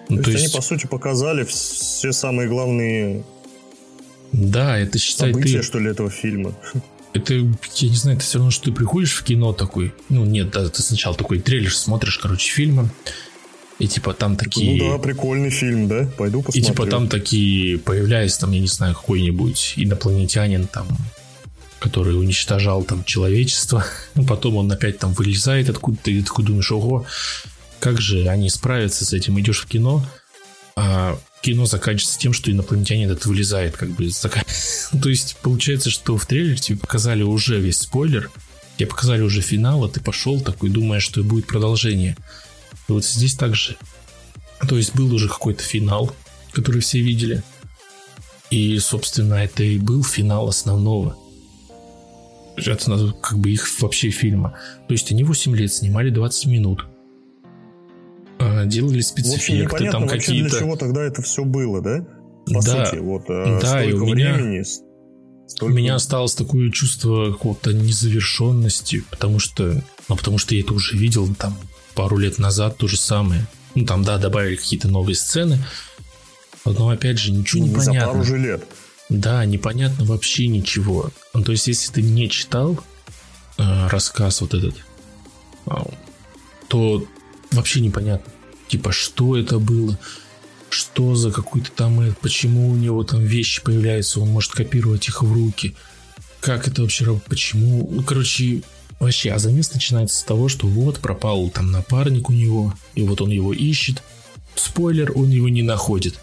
Ну, 0.09 0.17
то, 0.17 0.23
то 0.23 0.31
есть, 0.31 0.43
есть 0.43 0.53
они, 0.53 0.61
по 0.61 0.67
сути, 0.67 0.87
показали 0.87 1.43
все 1.43 2.11
самые 2.11 2.47
главные 2.47 3.23
да, 4.31 4.77
это 4.77 4.97
считай 4.97 5.31
События, 5.31 5.59
ты... 5.59 5.63
что 5.63 5.79
ли, 5.79 5.89
этого 5.89 6.09
фильма. 6.09 6.53
Это, 7.15 7.34
я 7.34 7.89
не 7.89 7.95
знаю, 7.95 8.17
это 8.17 8.25
все 8.25 8.38
равно, 8.38 8.51
что 8.51 8.65
ты 8.65 8.71
приходишь 8.73 9.13
в 9.13 9.23
кино 9.23 9.54
такой, 9.54 9.93
ну 10.10 10.25
нет, 10.25 10.51
да, 10.51 10.67
ты 10.67 10.82
сначала 10.82 11.15
такой 11.15 11.39
трейлер 11.39 11.73
смотришь, 11.73 12.17
короче, 12.17 12.51
фильма, 12.51 12.89
и 13.80 13.88
типа 13.88 14.13
там 14.13 14.36
такие... 14.36 14.84
Ну 14.84 14.91
да, 14.91 14.97
прикольный 14.97 15.49
фильм, 15.49 15.88
да? 15.88 16.10
Пойду 16.17 16.41
посмотрю. 16.41 16.62
И 16.62 16.65
типа 16.65 16.88
там 16.88 17.08
такие, 17.08 17.78
появляясь 17.78 18.38
там, 18.38 18.51
я 18.51 18.60
не 18.60 18.67
знаю, 18.67 18.95
какой-нибудь 18.95 19.73
инопланетянин 19.78 20.67
там, 20.67 20.88
который 21.80 22.17
уничтожал 22.17 22.84
там 22.84 23.04
человечество. 23.04 23.86
Потом 24.28 24.58
он 24.58 24.71
опять 24.71 24.99
там 24.99 25.13
вылезает 25.13 25.69
откуда-то, 25.69 26.10
и 26.12 26.19
ты 26.19 26.25
такой 26.25 26.45
думаешь, 26.45 26.71
ого, 26.71 27.06
как 27.80 27.99
же 27.99 28.28
они 28.28 28.49
справятся 28.49 29.06
с 29.06 29.13
этим? 29.13 29.39
Идешь 29.39 29.62
в 29.62 29.67
кино, 29.67 30.06
а 30.75 31.17
кино 31.41 31.65
заканчивается 31.65 32.19
тем, 32.19 32.33
что 32.33 32.51
инопланетянин 32.51 33.11
этот 33.11 33.25
вылезает, 33.25 33.77
как 33.77 33.89
бы. 33.91 34.09
То 35.01 35.09
есть 35.09 35.38
получается, 35.41 35.89
что 35.89 36.17
в 36.17 36.25
трейлере 36.25 36.57
тебе 36.57 36.77
показали 36.77 37.23
уже 37.23 37.59
весь 37.59 37.77
спойлер, 37.77 38.31
тебе 38.77 38.88
показали 38.88 39.21
уже 39.21 39.41
финал, 39.41 39.85
а 39.85 39.89
ты 39.89 40.01
пошел 40.01 40.41
такой, 40.41 40.69
думая, 40.69 40.99
что 40.99 41.23
будет 41.23 41.47
продолжение. 41.47 42.17
И 42.88 42.91
вот 42.91 43.05
здесь 43.05 43.35
также. 43.35 43.77
То 44.67 44.77
есть 44.77 44.95
был 44.95 45.13
уже 45.13 45.29
какой-то 45.29 45.63
финал, 45.63 46.13
который 46.51 46.81
все 46.81 46.99
видели. 46.99 47.43
И, 48.49 48.77
собственно, 48.79 49.35
это 49.35 49.63
и 49.63 49.77
был 49.77 50.03
финал 50.03 50.47
основного. 50.47 51.17
Это 52.57 53.13
как 53.21 53.39
бы 53.39 53.51
их 53.51 53.67
вообще 53.81 54.09
фильма. 54.09 54.57
То 54.88 54.93
есть 54.93 55.11
они 55.11 55.23
8 55.23 55.55
лет 55.55 55.73
снимали 55.73 56.09
20 56.09 56.45
минут. 56.45 56.85
А, 58.63 58.65
делали 58.65 59.01
спецэффекты, 59.01 59.89
там 59.91 60.07
какие-то... 60.07 60.49
для 60.49 60.59
чего 60.59 60.75
тогда 60.75 61.03
это 61.03 61.21
все 61.21 61.43
было, 61.43 61.81
да? 61.81 62.05
По 62.45 62.61
да, 62.61 62.85
сути, 62.85 62.99
вот 62.99 63.23
э, 63.29 63.59
да, 63.61 63.83
и 63.83 63.91
у 63.93 64.05
меня, 64.05 64.33
времени, 64.35 64.63
столько... 65.47 65.71
у 65.71 65.75
меня 65.75 65.95
осталось 65.95 66.35
такое 66.35 66.69
чувство 66.71 67.31
какого-то 67.31 67.73
незавершенности, 67.73 69.03
потому 69.09 69.39
что, 69.39 69.83
ну, 70.07 70.15
потому 70.15 70.37
что 70.37 70.53
я 70.53 70.61
это 70.61 70.73
уже 70.73 70.95
видел 70.95 71.33
там 71.33 71.57
пару 71.95 72.17
лет 72.17 72.37
назад, 72.37 72.77
то 72.77 72.87
же 72.87 72.97
самое. 72.97 73.47
Ну, 73.73 73.85
там, 73.85 74.03
да, 74.03 74.17
добавили 74.17 74.55
какие-то 74.55 74.87
новые 74.87 75.15
сцены, 75.15 75.57
но, 76.65 76.89
опять 76.89 77.17
же, 77.17 77.31
ничего 77.31 77.63
ну, 77.63 77.69
не 77.69 77.75
понятно. 77.75 77.99
За 77.99 78.07
пару 78.07 78.23
же 78.23 78.37
лет. 78.37 78.63
Да, 79.09 79.45
непонятно 79.45 80.05
вообще 80.05 80.47
ничего. 80.47 81.11
Ну, 81.33 81.43
то 81.43 81.51
есть, 81.51 81.67
если 81.67 81.91
ты 81.91 82.01
не 82.01 82.29
читал 82.29 82.79
э, 83.57 83.87
рассказ 83.87 84.41
вот 84.41 84.53
этот, 84.53 84.75
то 86.67 87.03
вообще 87.51 87.81
непонятно. 87.81 88.31
Типа, 88.67 88.91
что 88.91 89.38
это 89.38 89.60
было? 89.60 89.97
Что 90.69 91.15
за 91.15 91.32
какой-то 91.32 91.71
там... 91.71 92.15
Почему 92.21 92.69
у 92.69 92.75
него 92.75 93.04
там 93.04 93.21
вещи 93.21 93.62
появляются? 93.62 94.19
Он 94.19 94.30
может 94.30 94.51
копировать 94.51 95.08
их 95.08 95.21
в 95.21 95.32
руки. 95.32 95.75
Как 96.39 96.67
это 96.67 96.82
вообще 96.82 97.06
работает? 97.06 97.30
Почему? 97.30 97.88
Ну, 97.91 98.04
короче, 98.04 98.62
вообще, 98.99 99.32
а 99.32 99.39
замес 99.39 99.73
начинается 99.73 100.19
с 100.19 100.23
того, 100.23 100.49
что 100.49 100.67
вот 100.67 100.99
пропал 100.99 101.49
там 101.49 101.71
напарник 101.71 102.30
у 102.30 102.34
него, 102.34 102.73
и 102.93 103.04
вот 103.04 103.21
он 103.21 103.30
его 103.30 103.54
ищет. 103.54 104.04
Спойлер, 104.56 105.12
он 105.15 105.30
его 105.30 105.49
не 105.49 105.63
находит. 105.63 106.19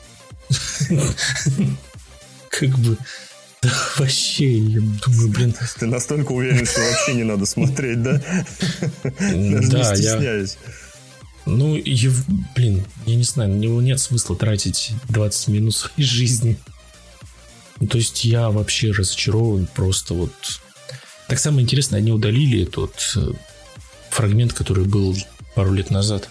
Как 2.50 2.78
бы... 2.78 2.96
Да, 3.62 3.70
вообще, 3.96 4.58
я 4.58 4.80
думаю, 4.80 5.28
блин. 5.28 5.54
Ты 5.78 5.86
настолько 5.86 6.32
уверен, 6.32 6.66
что 6.66 6.80
вообще 6.80 7.14
не 7.14 7.22
надо 7.22 7.46
смотреть, 7.46 8.02
да? 8.02 8.20
Даже 9.04 9.22
не 9.22 9.84
стесняюсь. 9.84 10.56
Ну, 11.44 11.76
и, 11.76 12.10
блин, 12.54 12.84
я 13.06 13.16
не 13.16 13.24
знаю, 13.24 13.50
на 13.50 13.56
него 13.56 13.82
нет 13.82 14.00
смысла 14.00 14.36
тратить 14.36 14.92
20 15.08 15.48
минут 15.48 15.74
своей 15.74 16.08
жизни. 16.08 16.58
Ну, 17.80 17.86
то 17.86 17.98
есть 17.98 18.24
я 18.24 18.50
вообще 18.50 18.92
разочарован 18.92 19.66
просто 19.74 20.14
вот... 20.14 20.32
Так 21.28 21.38
самое 21.38 21.62
интересное, 21.62 21.98
они 21.98 22.12
удалили 22.12 22.64
тот 22.64 23.14
э, 23.16 23.32
фрагмент, 24.10 24.52
который 24.52 24.84
был 24.84 25.16
пару 25.54 25.72
лет 25.72 25.90
назад. 25.90 26.28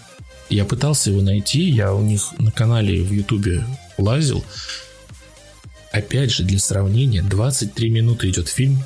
Я 0.48 0.64
пытался 0.64 1.10
его 1.10 1.20
найти, 1.20 1.62
я 1.62 1.92
у 1.92 2.02
них 2.02 2.32
на 2.38 2.50
канале 2.50 3.02
в 3.02 3.12
Ютубе 3.12 3.64
лазил. 3.98 4.44
Опять 5.90 6.30
же, 6.30 6.44
для 6.44 6.58
сравнения, 6.58 7.22
23 7.22 7.90
минуты 7.90 8.30
идет 8.30 8.48
фильм, 8.48 8.82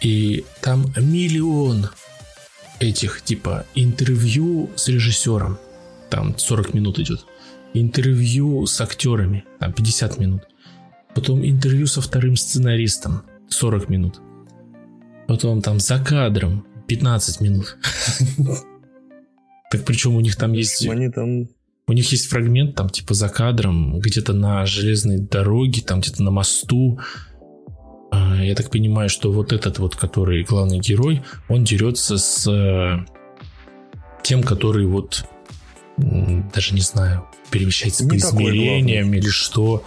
и 0.00 0.44
там 0.60 0.92
миллион 0.96 1.88
этих 2.80 3.22
типа 3.22 3.64
интервью 3.74 4.70
с 4.76 4.88
режиссером, 4.88 5.58
там 6.10 6.38
40 6.38 6.74
минут 6.74 6.98
идет, 6.98 7.26
интервью 7.74 8.66
с 8.66 8.80
актерами, 8.80 9.44
там 9.58 9.72
50 9.72 10.18
минут, 10.18 10.42
потом 11.14 11.44
интервью 11.44 11.86
со 11.86 12.00
вторым 12.00 12.36
сценаристом, 12.36 13.22
40 13.48 13.88
минут, 13.88 14.20
потом 15.26 15.62
там 15.62 15.80
за 15.80 15.98
кадром 15.98 16.66
15 16.86 17.40
минут. 17.40 17.76
Так 19.68 19.84
причем 19.84 20.14
у 20.14 20.20
них 20.20 20.36
там 20.36 20.52
есть... 20.52 20.86
Они 20.86 21.10
там... 21.10 21.48
У 21.88 21.92
них 21.92 22.10
есть 22.12 22.26
фрагмент 22.26 22.76
там 22.76 22.88
типа 22.88 23.14
за 23.14 23.28
кадром, 23.28 23.98
где-то 23.98 24.32
на 24.32 24.64
железной 24.66 25.18
дороге, 25.18 25.82
там 25.82 26.00
где-то 26.00 26.22
на 26.22 26.30
мосту, 26.30 27.00
я 28.40 28.54
так 28.54 28.70
понимаю, 28.70 29.08
что 29.08 29.32
вот 29.32 29.52
этот 29.52 29.78
вот, 29.78 29.96
который 29.96 30.44
главный 30.44 30.78
герой, 30.78 31.22
он 31.48 31.64
дерется 31.64 32.18
с 32.18 32.50
э, 32.50 33.04
тем, 34.22 34.42
который 34.42 34.86
вот 34.86 35.24
даже 35.96 36.74
не 36.74 36.80
знаю, 36.80 37.26
перемещается 37.50 38.04
не 38.04 38.10
по 38.10 38.16
измерениям 38.16 39.12
или 39.14 39.28
что, 39.28 39.84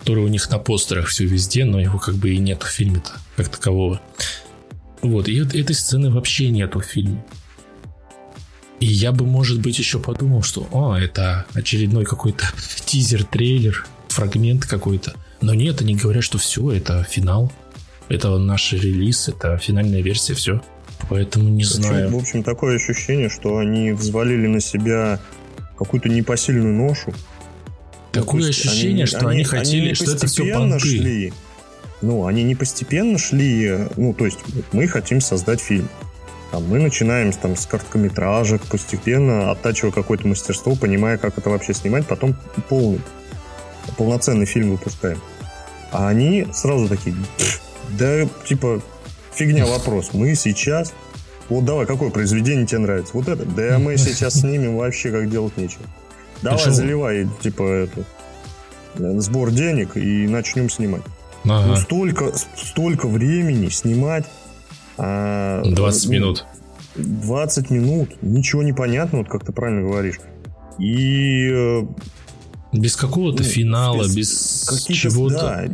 который 0.00 0.24
у 0.24 0.28
них 0.28 0.48
на 0.50 0.58
постерах 0.58 1.08
все 1.08 1.24
везде, 1.24 1.64
но 1.64 1.80
его 1.80 1.98
как 1.98 2.14
бы 2.14 2.30
и 2.30 2.38
нет 2.38 2.62
в 2.62 2.68
фильме-то 2.68 3.12
как 3.36 3.48
такового. 3.48 4.00
Вот, 5.02 5.28
и 5.28 5.36
этой 5.36 5.74
сцены 5.74 6.10
вообще 6.10 6.48
нету 6.48 6.80
в 6.80 6.84
фильме. 6.84 7.24
И 8.78 8.86
я 8.86 9.12
бы, 9.12 9.24
может 9.24 9.60
быть, 9.60 9.78
еще 9.78 9.98
подумал, 9.98 10.42
что, 10.42 10.68
о, 10.70 10.96
это 10.96 11.46
очередной 11.54 12.04
какой-то 12.04 12.46
тизер-трейлер, 12.84 13.86
фрагмент 14.08 14.66
какой-то. 14.66 15.14
Но 15.40 15.54
нет, 15.54 15.80
они 15.80 15.94
говорят, 15.94 16.24
что 16.24 16.38
все, 16.38 16.70
это 16.72 17.02
финал. 17.04 17.52
Это 18.08 18.36
наш 18.38 18.72
релиз, 18.72 19.28
это 19.28 19.58
финальная 19.58 20.00
версия, 20.00 20.34
все. 20.34 20.62
Поэтому 21.08 21.48
не 21.48 21.64
знаю. 21.64 22.10
В 22.10 22.16
общем, 22.16 22.42
такое 22.42 22.76
ощущение, 22.76 23.28
что 23.28 23.58
они 23.58 23.92
взвалили 23.92 24.46
на 24.46 24.60
себя 24.60 25.20
какую-то 25.76 26.08
непосильную 26.08 26.74
ношу. 26.74 27.12
Такое 28.12 28.42
ну, 28.42 28.48
ощущение, 28.48 29.04
они, 29.04 29.06
что 29.06 29.18
они, 29.18 29.30
они 29.30 29.44
хотели, 29.44 29.84
они 29.86 29.94
что 29.94 30.12
это 30.12 30.26
все 30.26 30.52
понты. 30.52 30.78
Шли, 30.78 31.32
ну, 32.00 32.26
они 32.26 32.44
не 32.44 32.54
постепенно 32.54 33.18
шли, 33.18 33.88
ну, 33.96 34.14
то 34.14 34.24
есть 34.24 34.38
мы 34.72 34.86
хотим 34.86 35.20
создать 35.20 35.60
фильм. 35.60 35.88
Там, 36.50 36.64
мы 36.64 36.78
начинаем 36.78 37.32
там, 37.32 37.56
с 37.56 37.66
короткометражек, 37.66 38.62
постепенно 38.62 39.50
оттачивая 39.50 39.92
какое-то 39.92 40.28
мастерство, 40.28 40.76
понимая, 40.76 41.18
как 41.18 41.36
это 41.36 41.50
вообще 41.50 41.74
снимать, 41.74 42.06
потом 42.06 42.36
полный, 42.68 43.00
полноценный 43.96 44.46
фильм 44.46 44.72
выпускаем. 44.72 45.20
А 45.92 46.08
они 46.08 46.46
сразу 46.52 46.88
такие, 46.88 47.14
да, 47.90 48.28
типа, 48.46 48.82
фигня 49.32 49.66
вопрос. 49.66 50.10
Мы 50.12 50.34
сейчас... 50.34 50.92
Вот 51.48 51.64
давай, 51.64 51.86
какое 51.86 52.10
произведение 52.10 52.66
тебе 52.66 52.80
нравится? 52.80 53.12
Вот 53.14 53.28
это? 53.28 53.44
Да 53.44 53.78
мы 53.78 53.96
сейчас 53.96 54.40
снимем 54.40 54.76
вообще 54.76 55.12
как 55.12 55.30
делать 55.30 55.56
нечего. 55.56 55.84
Давай, 56.42 56.70
заливай, 56.70 57.28
типа, 57.40 57.62
это, 57.62 58.04
сбор 59.20 59.50
денег 59.52 59.96
и 59.96 60.26
начнем 60.26 60.68
снимать. 60.68 61.02
Ага. 61.44 61.66
Ну, 61.66 61.76
столько, 61.76 62.32
столько 62.56 63.06
времени 63.06 63.68
снимать. 63.68 64.24
20 64.96 64.98
а, 64.98 65.62
ну, 65.64 66.12
минут. 66.12 66.46
20 66.96 67.70
минут. 67.70 68.22
Ничего 68.22 68.62
не 68.62 68.72
понятно, 68.72 69.18
вот 69.18 69.28
как 69.28 69.44
ты 69.44 69.52
правильно 69.52 69.82
говоришь. 69.88 70.18
И... 70.78 71.86
Без 72.80 72.96
какого-то 72.96 73.42
ну, 73.42 73.48
финала, 73.48 74.04
без, 74.04 74.66
без 74.68 74.84
чего-то. 74.84 75.68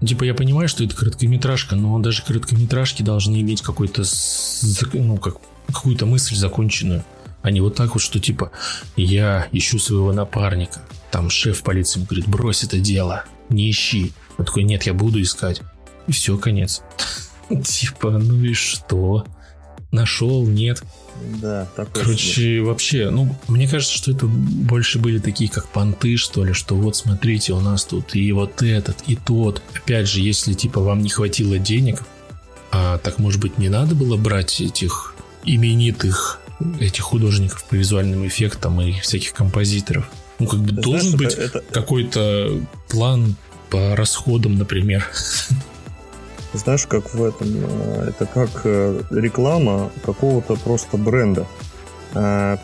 Да. 0.00 0.06
Типа 0.06 0.24
я 0.24 0.34
понимаю, 0.34 0.68
что 0.68 0.82
это 0.82 0.96
короткометражка, 0.96 1.76
но 1.76 1.98
даже 1.98 2.22
короткометражки 2.22 3.02
должны 3.02 3.40
иметь 3.42 3.60
какой-то, 3.60 4.02
ну, 4.94 5.18
как, 5.18 5.36
какую-то 5.66 6.06
мысль 6.06 6.36
законченную. 6.36 7.04
А 7.42 7.50
не 7.50 7.60
вот 7.60 7.74
так 7.74 7.94
вот, 7.94 8.02
что 8.02 8.18
типа 8.18 8.50
я 8.96 9.48
ищу 9.52 9.78
своего 9.78 10.12
напарника. 10.12 10.82
Там 11.10 11.30
шеф 11.30 11.62
полиции 11.62 12.04
говорит, 12.04 12.28
брось 12.28 12.64
это 12.64 12.78
дело, 12.78 13.24
не 13.48 13.70
ищи. 13.70 14.12
Он 14.38 14.44
такой, 14.44 14.64
нет, 14.64 14.84
я 14.84 14.94
буду 14.94 15.20
искать. 15.20 15.62
И 16.06 16.12
все, 16.12 16.36
конец. 16.38 16.82
Типа, 17.64 18.10
ну 18.10 18.42
и 18.42 18.54
что? 18.54 19.26
Нашел, 19.90 20.46
нет. 20.46 20.82
Да, 21.40 21.68
такой 21.76 22.02
Короче, 22.02 22.32
себе. 22.32 22.62
вообще, 22.62 23.10
ну, 23.10 23.36
мне 23.48 23.68
кажется, 23.68 23.94
что 23.94 24.10
это 24.10 24.26
больше 24.26 24.98
были 24.98 25.18
такие, 25.18 25.50
как 25.50 25.68
понты, 25.68 26.16
что 26.16 26.44
ли, 26.44 26.52
что 26.52 26.74
вот 26.76 26.96
смотрите, 26.96 27.52
у 27.52 27.60
нас 27.60 27.84
тут 27.84 28.14
и 28.14 28.32
вот 28.32 28.62
этот, 28.62 28.96
и 29.06 29.16
тот. 29.16 29.62
Опять 29.74 30.08
же, 30.08 30.20
если, 30.20 30.54
типа, 30.54 30.80
вам 30.80 31.02
не 31.02 31.10
хватило 31.10 31.58
денег, 31.58 32.02
а 32.72 32.98
так, 32.98 33.18
может 33.18 33.40
быть, 33.40 33.58
не 33.58 33.68
надо 33.68 33.94
было 33.94 34.16
брать 34.16 34.60
этих 34.60 35.14
именитых 35.44 36.40
этих 36.78 37.04
художников 37.04 37.64
по 37.64 37.74
визуальным 37.74 38.26
эффектам 38.26 38.80
и 38.80 38.92
всяких 39.00 39.32
композиторов. 39.32 40.10
Ну, 40.38 40.46
как 40.46 40.60
бы 40.60 40.68
Ты 40.68 40.82
должен 40.82 41.10
знаешь, 41.12 41.36
быть 41.36 41.38
это... 41.38 41.62
какой-то 41.70 42.60
план 42.88 43.36
по 43.70 43.96
расходам, 43.96 44.56
например. 44.56 45.06
Знаешь, 46.52 46.86
как 46.86 47.14
в 47.14 47.22
этом, 47.22 47.48
э, 47.48 48.08
это 48.08 48.26
как 48.26 48.62
э, 48.64 49.02
реклама 49.10 49.90
какого-то 50.04 50.56
просто 50.56 50.96
бренда. 50.96 51.46
Э, 52.14 52.56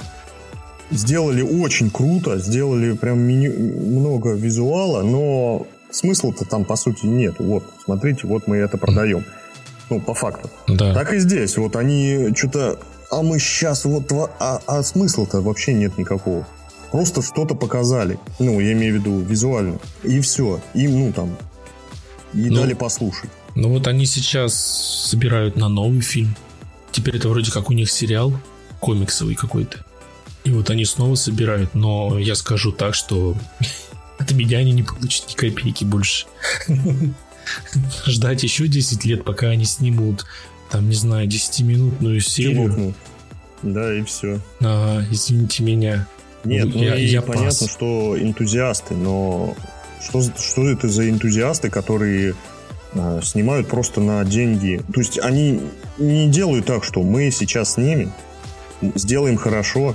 сделали 0.91 1.43
очень 1.43 1.91
круто, 1.91 2.39
сделали 2.39 2.93
прям 2.93 3.19
мини- 3.19 3.49
много 3.49 4.33
визуала, 4.33 5.03
но 5.03 5.67
смысла-то 5.91 6.45
там 6.45 6.65
по 6.65 6.77
сути 6.77 7.07
нет. 7.07 7.37
Вот, 7.39 7.65
смотрите, 7.85 8.27
вот 8.27 8.49
мы 8.49 8.57
это 8.57 8.77
продаем. 8.77 9.25
Ну, 9.89 10.01
по 10.01 10.15
факту. 10.15 10.51
Да. 10.67 10.93
Так 10.95 11.13
и 11.13 11.19
здесь. 11.19 11.57
Вот 11.57 11.77
они 11.77 12.33
что-то... 12.35 12.79
А 13.11 13.23
мы 13.23 13.39
сейчас 13.39 13.85
вот... 13.85 14.11
А, 14.41 14.61
а 14.67 14.83
смысла-то 14.83 15.41
вообще 15.41 15.75
нет 15.75 15.97
никакого. 15.97 16.45
Просто 16.91 17.23
что-то 17.23 17.55
показали. 17.55 18.19
Ну, 18.41 18.59
я 18.59 18.73
имею 18.73 18.95
в 18.95 18.99
виду 18.99 19.21
визуально. 19.21 19.79
И 20.03 20.19
все. 20.21 20.61
И, 20.75 20.89
ну, 20.89 21.13
там... 21.13 21.37
И 22.35 22.51
ну, 22.51 22.57
дали 22.57 22.75
послушать. 22.75 23.31
Ну, 23.57 23.71
вот 23.71 23.89
они 23.89 24.05
сейчас 24.05 24.55
собирают 25.09 25.57
на 25.57 25.69
новый 25.69 26.03
фильм. 26.03 26.37
Теперь 26.93 27.17
это 27.17 27.31
вроде 27.31 27.51
как 27.51 27.71
у 27.71 27.73
них 27.73 27.91
сериал 27.91 28.39
комиксовый 28.81 29.35
какой-то. 29.35 29.79
И 30.45 30.51
вот 30.51 30.69
они 30.69 30.85
снова 30.85 31.15
собирают. 31.15 31.75
Но 31.75 32.19
я 32.19 32.35
скажу 32.35 32.71
так, 32.71 32.95
что 32.95 33.35
от 34.19 34.31
меня 34.33 34.59
они 34.59 34.73
не 34.73 34.83
получат 34.83 35.31
ни 35.31 35.35
копейки 35.35 35.85
больше. 35.85 36.27
Ждать 38.07 38.43
еще 38.43 38.69
10 38.69 39.05
лет, 39.07 39.25
пока 39.25 39.49
они 39.49 39.65
снимут, 39.65 40.27
там, 40.71 40.89
не 40.89 40.95
знаю, 40.95 41.27
10-минутную 41.27 42.21
серию. 42.21 42.95
Да, 43.63 43.95
и 43.95 44.03
все. 44.03 44.39
А, 44.61 45.03
извините 45.11 45.63
меня. 45.63 46.07
Нет, 46.45 46.75
ну, 46.75 46.83
я, 46.83 46.97
и 46.97 47.07
я 47.07 47.23
понятно, 47.23 47.47
пас. 47.47 47.71
что 47.71 48.17
энтузиасты, 48.21 48.95
но 48.95 49.57
что, 50.07 50.23
что 50.23 50.69
это 50.69 50.89
за 50.89 51.09
энтузиасты, 51.09 51.71
которые 51.71 52.35
снимают 53.23 53.69
просто 53.69 54.01
на 54.01 54.25
деньги? 54.25 54.81
То 54.93 55.01
есть 55.01 55.19
они 55.19 55.61
не 55.99 56.29
делают 56.29 56.67
так, 56.67 56.85
что 56.85 57.03
мы 57.03 57.31
сейчас 57.31 57.75
снимем, 57.75 58.13
сделаем 58.95 59.37
хорошо, 59.37 59.95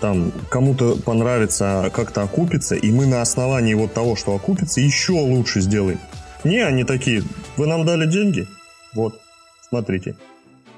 там 0.00 0.32
кому-то 0.48 0.96
понравится, 0.96 1.90
как-то 1.94 2.22
окупится, 2.22 2.74
и 2.74 2.90
мы 2.90 3.06
на 3.06 3.20
основании 3.22 3.74
вот 3.74 3.92
того, 3.92 4.16
что 4.16 4.34
окупится, 4.34 4.80
еще 4.80 5.12
лучше 5.12 5.60
сделаем. 5.60 5.98
Не, 6.44 6.60
они 6.60 6.84
такие, 6.84 7.22
вы 7.56 7.66
нам 7.66 7.84
дали 7.84 8.10
деньги? 8.10 8.46
Вот, 8.94 9.20
смотрите. 9.68 10.16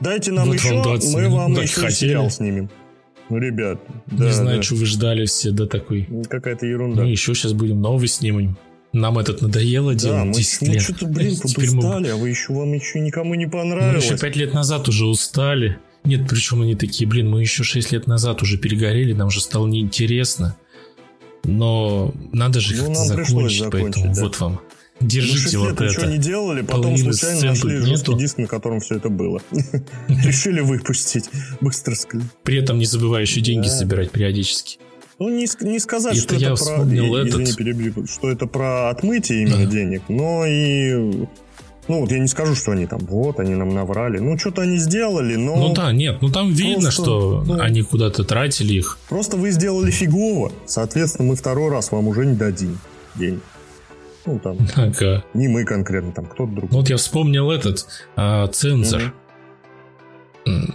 Дайте 0.01 0.33
нам 0.33 0.49
вот 0.49 0.55
еще, 0.55 0.75
вам 0.75 0.99
мы 1.13 1.29
вам 1.29 1.53
еще 1.53 1.81
хотели. 1.81 2.11
сериал 2.11 2.31
снимем. 2.31 2.69
Ну, 3.29 3.39
ребят, 3.39 3.81
да, 4.09 4.27
Не 4.27 4.33
знаю, 4.33 4.57
да. 4.57 4.63
что 4.63 4.75
вы 4.75 4.85
ждали 4.85 5.27
все, 5.27 5.53
да, 5.53 5.67
такой. 5.67 6.09
Какая-то 6.29 6.67
ерунда. 6.67 7.03
Мы 7.03 7.09
еще 7.09 7.35
сейчас 7.35 7.53
будем 7.53 7.81
новый 7.81 8.09
снимем. 8.09 8.57
Нам 8.93 9.19
этот 9.19 9.41
надоело 9.41 9.95
делать 9.95 10.19
да, 10.19 10.25
мы, 10.27 10.35
10 10.35 10.63
мы 10.63 10.69
лет. 10.69 10.83
что-то, 10.83 11.07
блин, 11.07 11.37
подустали, 11.43 12.05
мы... 12.05 12.11
а 12.11 12.17
вы 12.17 12.29
еще, 12.29 12.53
вам 12.53 12.73
еще 12.75 13.01
никому 13.01 13.35
не 13.35 13.47
понравилось. 13.47 14.05
Мы 14.05 14.13
еще 14.15 14.19
5 14.19 14.37
лет 14.37 14.55
назад 14.55 14.89
уже 14.89 15.07
устали. 15.07 15.79
Нет, 16.05 16.29
причем 16.29 16.63
они 16.63 16.75
такие, 16.75 17.09
блин, 17.09 17.31
мы 17.31 17.41
еще 17.41 17.63
6 17.63 17.93
лет 17.93 18.07
назад 18.07 18.43
уже 18.43 18.59
перегорели, 18.59 19.13
нам 19.13 19.31
же 19.31 19.41
стало 19.41 19.67
неинтересно. 19.67 20.57
Но 21.45 22.13
надо 22.33 22.61
же 22.61 22.77
ну, 22.77 22.87
как-то 22.87 23.05
закончить, 23.05 23.71
поэтому 23.71 24.15
да. 24.15 24.21
вот 24.21 24.41
вам. 24.41 24.61
Держите 25.01 25.59
вот 25.59 25.73
это. 25.73 25.85
ничего 25.85 26.07
не 26.07 26.19
делали, 26.19 26.63
потом 26.63 26.97
случайно 26.97 27.47
нашли 27.47 27.79
жесткий 27.79 28.15
диск, 28.15 28.39
на 28.39 28.47
котором 28.47 28.81
все 28.81 28.97
это 28.97 29.09
было. 29.09 29.41
Решили 30.09 30.61
выпустить. 30.61 31.25
Быстро 31.61 31.95
склеить. 31.95 32.27
При 32.45 32.59
этом 32.59 32.79
не 32.79 32.85
забывая 32.85 33.23
еще 33.23 33.41
деньги 33.41 33.69
собирать 33.69 34.11
периодически. 34.11 34.79
Ну, 35.19 35.29
не, 35.29 35.47
не 35.61 35.79
сказать, 35.79 36.17
что 36.17 36.35
это 36.35 36.55
про... 36.57 36.83
Извини, 36.83 37.53
перебью, 37.53 38.07
что 38.07 38.31
это 38.31 38.47
про 38.47 38.91
отмытие 38.91 39.43
именно 39.43 39.67
денег, 39.67 40.03
но 40.09 40.45
и 40.47 41.27
ну, 41.89 42.01
вот 42.01 42.13
я 42.13 42.19
не 42.21 42.29
скажу, 42.29 42.55
что 42.55 42.73
они 42.73 42.87
там, 42.87 43.01
вот, 43.01 43.41
они 43.41 43.55
нам 43.55 43.75
наврали. 43.75 44.19
Ну, 44.19 44.39
что-то 44.39 44.63
они 44.63 44.77
сделали, 44.79 45.35
но... 45.35 45.57
Ну 45.57 45.75
да, 45.75 45.93
нет, 45.93 46.19
ну 46.23 46.29
там 46.31 46.53
видно, 46.53 46.83
просто, 46.83 47.03
что 47.03 47.45
ну, 47.45 47.61
они 47.61 47.83
куда-то 47.83 48.23
тратили 48.25 48.75
их. 48.75 48.99
Просто 49.09 49.37
вы 49.37 49.51
сделали 49.51 49.91
фигово, 49.91 50.53
соответственно, 50.65 51.29
мы 51.29 51.37
второй 51.37 51.71
раз 51.71 51.91
вам 51.91 52.07
уже 52.07 52.25
не 52.25 52.37
дадим 52.37 52.79
денег. 53.17 53.43
Ну, 54.25 54.39
там. 54.39 54.57
Ага. 54.77 55.25
Не 55.35 55.49
мы 55.49 55.65
конкретно, 55.65 56.13
там 56.13 56.27
кто-то 56.27 56.53
другой. 56.53 56.71
Вот 56.71 56.89
я 56.89 56.97
вспомнил 56.97 57.51
этот 57.51 57.87
а, 58.15 58.47
цензор, 58.47 59.13
угу. 60.47 60.75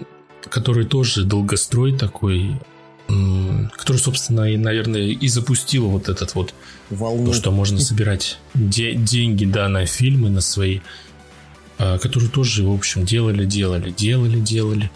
который 0.50 0.86
тоже 0.86 1.24
долгострой 1.24 1.98
такой, 1.98 2.60
который, 3.08 3.98
собственно, 3.98 4.52
и, 4.52 4.58
наверное, 4.58 5.02
и 5.02 5.28
запустил 5.28 5.88
вот 5.88 6.10
этот 6.10 6.36
вот 6.36 6.54
Волну. 6.90 7.28
то, 7.28 7.34
что 7.34 7.52
можно 7.52 7.80
собирать 7.80 8.38
де- 8.54 8.96
деньги, 8.96 9.46
да, 9.46 9.70
на 9.70 9.86
фильмы, 9.86 10.30
на 10.30 10.42
свои, 10.42 10.80
а, 11.78 11.98
которые 11.98 12.30
тоже, 12.30 12.64
в 12.64 12.74
общем, 12.74 13.06
делали, 13.06 13.46
делали, 13.46 13.92
делали, 13.92 14.40
делали. 14.40 14.92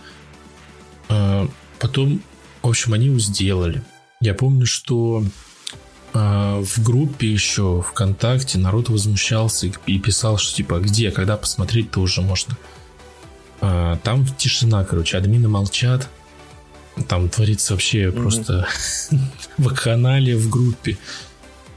А, 1.09 1.47
потом, 1.79 2.21
в 2.61 2.67
общем, 2.67 2.93
они 2.93 3.05
его 3.07 3.19
сделали. 3.19 3.81
Я 4.19 4.33
помню, 4.33 4.65
что 4.65 5.23
а, 6.13 6.61
в 6.61 6.83
группе 6.83 7.31
еще 7.31 7.81
ВКонтакте 7.87 8.57
народ 8.57 8.89
возмущался 8.89 9.71
и 9.85 9.99
писал, 9.99 10.37
что 10.37 10.55
типа 10.55 10.79
где, 10.79 11.11
когда 11.11 11.37
посмотреть-то 11.37 12.01
уже 12.01 12.21
можно. 12.21 12.57
А, 13.61 13.97
там 14.03 14.25
тишина, 14.37 14.83
короче, 14.83 15.17
админы 15.17 15.47
молчат. 15.47 16.09
Там 17.07 17.29
творится 17.29 17.73
вообще 17.73 18.05
mm-hmm. 18.05 18.11
просто 18.11 18.67
в 19.57 19.73
канале, 19.73 20.35
в 20.35 20.49
группе. 20.49 20.97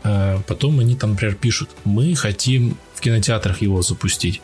А, 0.03 0.41
потом 0.47 0.81
они 0.81 0.97
там, 0.97 1.11
например, 1.11 1.35
пишут, 1.35 1.71
мы 1.85 2.15
хотим 2.15 2.77
в 2.95 3.01
кинотеатрах 3.01 3.63
его 3.63 3.83
запустить. 3.83 4.43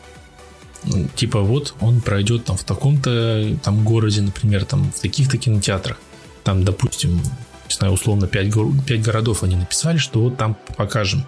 Ну, 0.83 1.07
типа 1.15 1.41
вот 1.41 1.75
он 1.79 2.01
пройдет 2.01 2.45
там 2.45 2.57
в 2.57 2.63
таком-то 2.63 3.57
там 3.63 3.83
городе, 3.83 4.21
например, 4.21 4.65
там 4.65 4.91
в 4.91 4.99
таких-то 4.99 5.37
кинотеатрах. 5.37 5.99
Там, 6.43 6.63
допустим, 6.63 7.17
не 7.17 7.75
знаю, 7.75 7.93
условно 7.93 8.27
5, 8.27 8.53
5 8.87 9.01
городов 9.01 9.43
они 9.43 9.55
написали, 9.55 9.97
что 9.97 10.21
вот 10.21 10.37
там 10.37 10.57
покажем. 10.75 11.25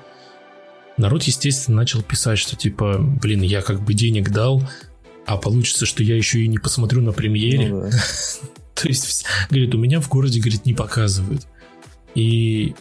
Народ, 0.98 1.24
естественно, 1.24 1.78
начал 1.78 2.02
писать, 2.02 2.40
что 2.40 2.56
типа, 2.56 2.98
блин, 3.00 3.42
я 3.42 3.62
как 3.62 3.82
бы 3.82 3.94
денег 3.94 4.32
дал, 4.32 4.64
а 5.26 5.38
получится, 5.38 5.86
что 5.86 6.04
я 6.04 6.16
еще 6.16 6.42
и 6.42 6.48
не 6.48 6.58
посмотрю 6.58 7.02
на 7.02 7.12
премьере. 7.12 7.70
Ну, 7.70 7.82
да. 7.82 7.98
То 8.82 8.88
есть, 8.88 9.26
говорит, 9.50 9.76
у 9.76 9.78
меня 9.78 10.00
в 10.02 10.10
городе, 10.10 10.40
говорит, 10.40 10.66
не 10.66 10.74
показывают. 10.74 11.48
И 12.16 12.76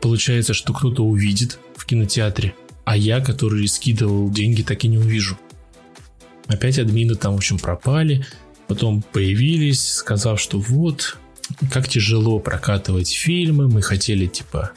получается, 0.00 0.54
что 0.54 0.72
кто-то 0.72 1.04
увидит 1.04 1.58
в 1.76 1.86
кинотеатре, 1.86 2.54
а 2.84 2.96
я, 2.96 3.20
который 3.20 3.66
скидывал 3.68 4.30
деньги, 4.30 4.62
так 4.62 4.84
и 4.84 4.88
не 4.88 4.98
увижу. 4.98 5.38
Опять 6.46 6.78
админы 6.78 7.16
там, 7.16 7.34
в 7.34 7.38
общем, 7.38 7.58
пропали. 7.58 8.24
потом 8.68 9.02
появились, 9.02 9.86
сказав, 9.86 10.40
что 10.40 10.58
вот, 10.58 11.18
как 11.72 11.88
тяжело 11.88 12.38
прокатывать 12.38 13.10
фильмы, 13.10 13.68
мы 13.68 13.82
хотели, 13.82 14.26
типа, 14.26 14.72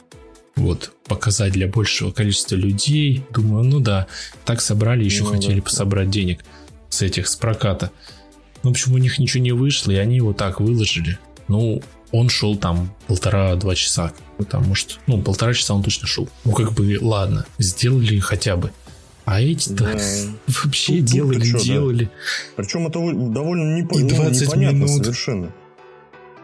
вот, 0.56 0.92
показать 1.06 1.52
для 1.52 1.68
большего 1.68 2.10
количества 2.10 2.56
людей. 2.56 3.24
Думаю, 3.30 3.64
ну 3.64 3.80
да, 3.80 4.06
так 4.44 4.60
собрали, 4.60 5.04
еще 5.04 5.24
ну, 5.24 5.30
хотели 5.30 5.60
да. 5.60 5.70
собрать 5.70 6.10
денег 6.10 6.44
с 6.88 7.02
этих, 7.02 7.28
с 7.28 7.36
проката. 7.36 7.90
Ну, 8.62 8.70
в 8.70 8.72
общем, 8.72 8.94
у 8.94 8.98
них 8.98 9.18
ничего 9.18 9.42
не 9.42 9.52
вышло, 9.52 9.90
и 9.90 9.96
они 9.96 10.16
его 10.16 10.32
так 10.32 10.60
выложили. 10.60 11.18
Ну, 11.48 11.82
он 12.12 12.28
шел 12.28 12.56
там 12.56 12.92
полтора-два 13.06 13.74
часа. 13.74 14.12
Потому 14.36 14.74
что, 14.74 14.94
ну, 15.06 15.20
полтора 15.20 15.54
часа 15.54 15.74
он 15.74 15.82
точно 15.82 16.06
шел. 16.06 16.28
Ну, 16.44 16.52
как 16.52 16.72
бы, 16.72 16.98
ладно, 17.00 17.46
сделали 17.58 18.18
хотя 18.18 18.56
бы. 18.56 18.72
А 19.24 19.40
эти-то 19.40 19.84
да. 19.84 19.98
вообще 20.64 20.96
тут, 20.96 21.04
делали, 21.04 21.52
тут 21.52 21.62
делали. 21.62 22.04
Да. 22.04 22.10
Причем 22.56 22.86
это 22.86 22.98
довольно 23.30 23.74
не, 23.74 23.82
и 23.82 23.84
20 23.84 24.14
ну, 24.14 24.28
непонятно 24.28 24.76
минут. 24.76 25.04
совершенно. 25.04 25.52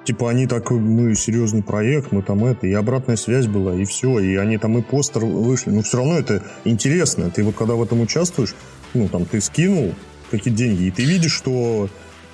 Типа 0.05 0.31
они 0.31 0.47
так, 0.47 0.71
мы 0.71 1.17
серьезный 1.17 1.65
проект, 1.65 2.13
мы 2.13 2.23
там 2.23 2.45
это, 2.45 2.69
и 2.69 2.73
обратная 2.75 3.17
связь 3.17 3.49
была, 3.49 3.75
и 3.75 3.85
все, 3.85 4.21
и 4.21 4.37
они 4.37 4.57
там 4.57 4.79
и 4.79 4.83
постер 4.83 5.25
вышли. 5.25 5.71
Но 5.71 5.83
все 5.83 5.97
равно 5.97 6.17
это 6.17 6.45
интересно. 6.65 7.29
Ты 7.31 7.43
вот 7.43 7.57
когда 7.57 7.75
в 7.75 7.83
этом 7.83 8.03
участвуешь, 8.03 8.55
ну 8.95 9.09
там 9.09 9.25
ты 9.25 9.41
скинул 9.41 9.95
какие 10.31 10.55
деньги, 10.55 10.85
и 10.85 10.91
ты 10.91 11.05
видишь, 11.05 11.33
что... 11.35 11.89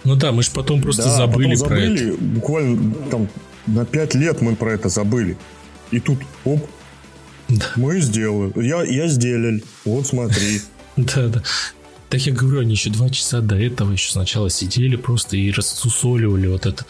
Ну 0.05 0.17
да, 0.17 0.33
мы 0.33 0.43
же 0.43 0.51
потом 0.53 0.83
просто 0.83 1.05
да, 1.05 1.17
забыли, 1.17 1.55
потом 1.55 1.69
забыли 1.69 1.97
про 1.97 2.11
это. 2.11 2.23
Буквально 2.23 2.95
там 3.11 3.29
на 3.67 3.85
пять 3.85 4.15
лет 4.15 4.41
мы 4.41 4.57
про 4.57 4.73
это 4.73 4.89
забыли. 4.89 5.37
И 5.91 6.01
тут, 6.01 6.19
оп, 6.45 6.67
да. 7.49 7.67
Мы 7.77 8.01
сделали. 8.01 8.53
Я, 8.65 8.83
я 8.83 9.09
сделал. 9.09 9.61
Вот 9.85 10.07
смотри. 10.07 10.61
Да, 10.95 11.29
да. 11.29 11.43
Так 12.11 12.21
я 12.27 12.35
говорю, 12.35 12.61
они 12.61 12.73
еще 12.73 12.91
два 12.91 13.09
часа 13.09 13.41
до 13.41 13.57
этого 13.57 13.93
еще 13.93 14.13
сначала 14.13 14.51
сидели 14.51 14.97
просто 14.97 15.39
и 15.39 15.51
рассусоливали 15.51 16.49
вот 16.49 16.67
это. 16.67 16.85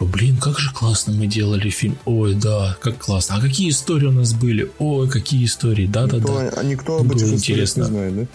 Блин, 0.00 0.36
как 0.38 0.58
же 0.58 0.72
классно 0.72 1.12
мы 1.12 1.28
делали 1.28 1.70
фильм. 1.70 1.96
Ой, 2.06 2.34
да, 2.34 2.76
как 2.80 2.98
классно. 2.98 3.36
А 3.36 3.40
какие 3.40 3.70
истории 3.70 4.06
у 4.06 4.10
нас 4.10 4.34
были? 4.34 4.68
Ой, 4.80 5.08
какие 5.08 5.44
истории. 5.44 5.86
Да, 5.86 6.06
да, 6.06 6.18
да. 6.18 6.50
А 6.56 6.64
никто 6.64 6.98
об 6.98 7.12
этих 7.12 7.28
интересно. 7.28 7.82
не 7.82 7.86
знает, 7.86 8.16
да? 8.16 8.26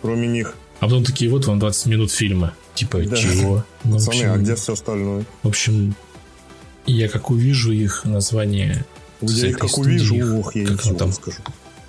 Кроме 0.00 0.28
них. 0.28 0.54
А 0.80 0.86
потом 0.86 1.04
такие, 1.04 1.30
вот 1.30 1.46
вам 1.46 1.58
20 1.58 1.86
минут 1.86 2.10
фильма. 2.10 2.54
Типа, 2.78 2.98
да. 3.00 3.16
чего? 3.16 3.64
Ну, 3.84 3.94
Пацаны, 3.94 4.14
общем, 4.14 4.32
а 4.32 4.36
где 4.38 4.54
все 4.54 4.72
остальное? 4.72 5.24
В 5.42 5.48
общем, 5.48 5.94
я 6.86 7.08
как 7.08 7.30
увижу 7.30 7.72
их 7.72 8.04
название 8.04 8.84
я 9.20 9.48
их 9.48 9.58
как 9.58 9.76
увижу, 9.78 10.38
ох, 10.38 10.54
я 10.54 10.66
как 10.66 10.96
там 10.96 11.12
скажу. 11.12 11.38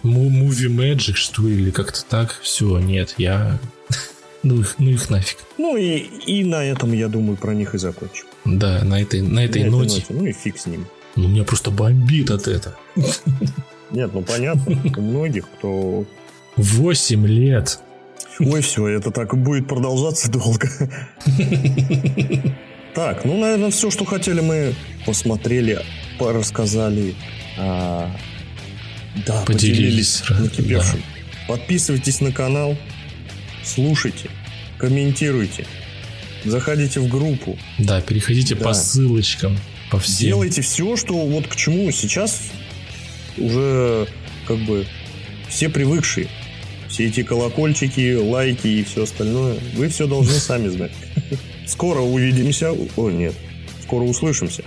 Movie 0.04 0.70
Magic, 0.70 1.14
что 1.14 1.44
ли, 1.44 1.56
или 1.56 1.72
как-то 1.72 2.04
так. 2.06 2.40
Все, 2.42 2.80
нет, 2.80 3.16
я... 3.18 3.60
Ну 4.42 4.62
их, 4.62 4.76
ну 4.80 4.90
их 4.90 5.10
нафиг. 5.10 5.38
Ну 5.58 5.76
и, 5.76 5.98
и 5.98 6.46
на 6.46 6.64
этом, 6.64 6.94
я 6.94 7.10
думаю, 7.10 7.36
про 7.36 7.54
них 7.54 7.76
и 7.76 7.78
закончим. 7.78 8.26
Да, 8.46 8.82
на 8.86 9.02
этой, 9.02 9.22
на 9.22 9.44
этой 9.44 9.66
на 9.66 9.72
ноте. 9.72 10.00
Этой 10.00 10.14
ноте. 10.14 10.14
Ну 10.14 10.26
и 10.26 10.32
фиг 10.32 10.58
с 10.58 10.66
ним. 10.66 10.88
Ну, 11.18 11.28
меня 11.28 11.44
просто 11.44 11.72
бомбит 11.72 12.32
от 12.32 12.48
этого. 12.48 12.74
Нет, 13.92 14.12
ну 14.14 14.22
понятно, 14.22 14.82
у 14.98 15.02
многих, 15.02 15.46
кто... 15.58 16.06
Восемь 16.56 17.28
лет. 17.28 17.80
Ой, 18.40 18.62
все, 18.62 18.88
это 18.88 19.12
так 19.12 19.38
будет 19.38 19.68
продолжаться 19.68 20.32
долго. 20.32 20.70
Так, 22.96 23.24
ну, 23.24 23.40
наверное, 23.40 23.70
все, 23.70 23.92
что 23.92 24.04
хотели, 24.04 24.42
мы 24.42 24.74
посмотрели 25.06 25.80
рассказали, 26.20 27.16
а, 27.58 28.12
да, 29.26 29.42
поделились, 29.46 30.24
поделились 30.28 30.64
Да. 30.68 31.00
Подписывайтесь 31.48 32.20
на 32.20 32.32
канал, 32.32 32.76
слушайте, 33.64 34.30
комментируйте, 34.78 35.66
заходите 36.44 37.00
в 37.00 37.08
группу. 37.08 37.58
Да, 37.78 38.02
переходите 38.02 38.56
да. 38.56 38.66
по 38.66 38.74
ссылочкам, 38.74 39.58
по 39.92 40.00
всем. 40.00 40.28
Делайте 40.28 40.62
все, 40.62 40.96
что 40.98 41.14
вот 41.26 41.48
к 41.48 41.56
чему 41.56 41.92
сейчас 41.92 42.42
уже 43.38 44.08
как 44.46 44.58
бы 44.58 44.86
все 45.48 45.70
привыкшие. 45.70 46.28
Все 46.90 47.08
эти 47.08 47.24
колокольчики, 47.24 48.16
лайки 48.16 48.68
и 48.68 48.84
все 48.84 49.04
остальное. 49.04 49.58
Вы 49.76 49.90
все 49.90 50.08
должны 50.08 50.34
сами 50.34 50.68
знать. 50.68 50.92
Скоро 51.68 52.00
увидимся. 52.00 52.72
О, 52.72 53.10
нет. 53.10 53.36
Скоро 53.84 54.04
услышимся. 54.04 54.64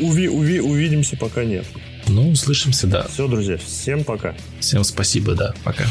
Уви, 0.00 0.28
уви, 0.28 0.60
увидимся, 0.60 1.16
пока 1.16 1.44
нет. 1.44 1.66
Ну, 2.08 2.30
услышимся, 2.30 2.86
да. 2.86 3.06
Все, 3.08 3.28
друзья, 3.28 3.56
всем 3.56 4.04
пока. 4.04 4.34
Всем 4.60 4.84
спасибо, 4.84 5.34
да, 5.34 5.54
пока. 5.64 5.86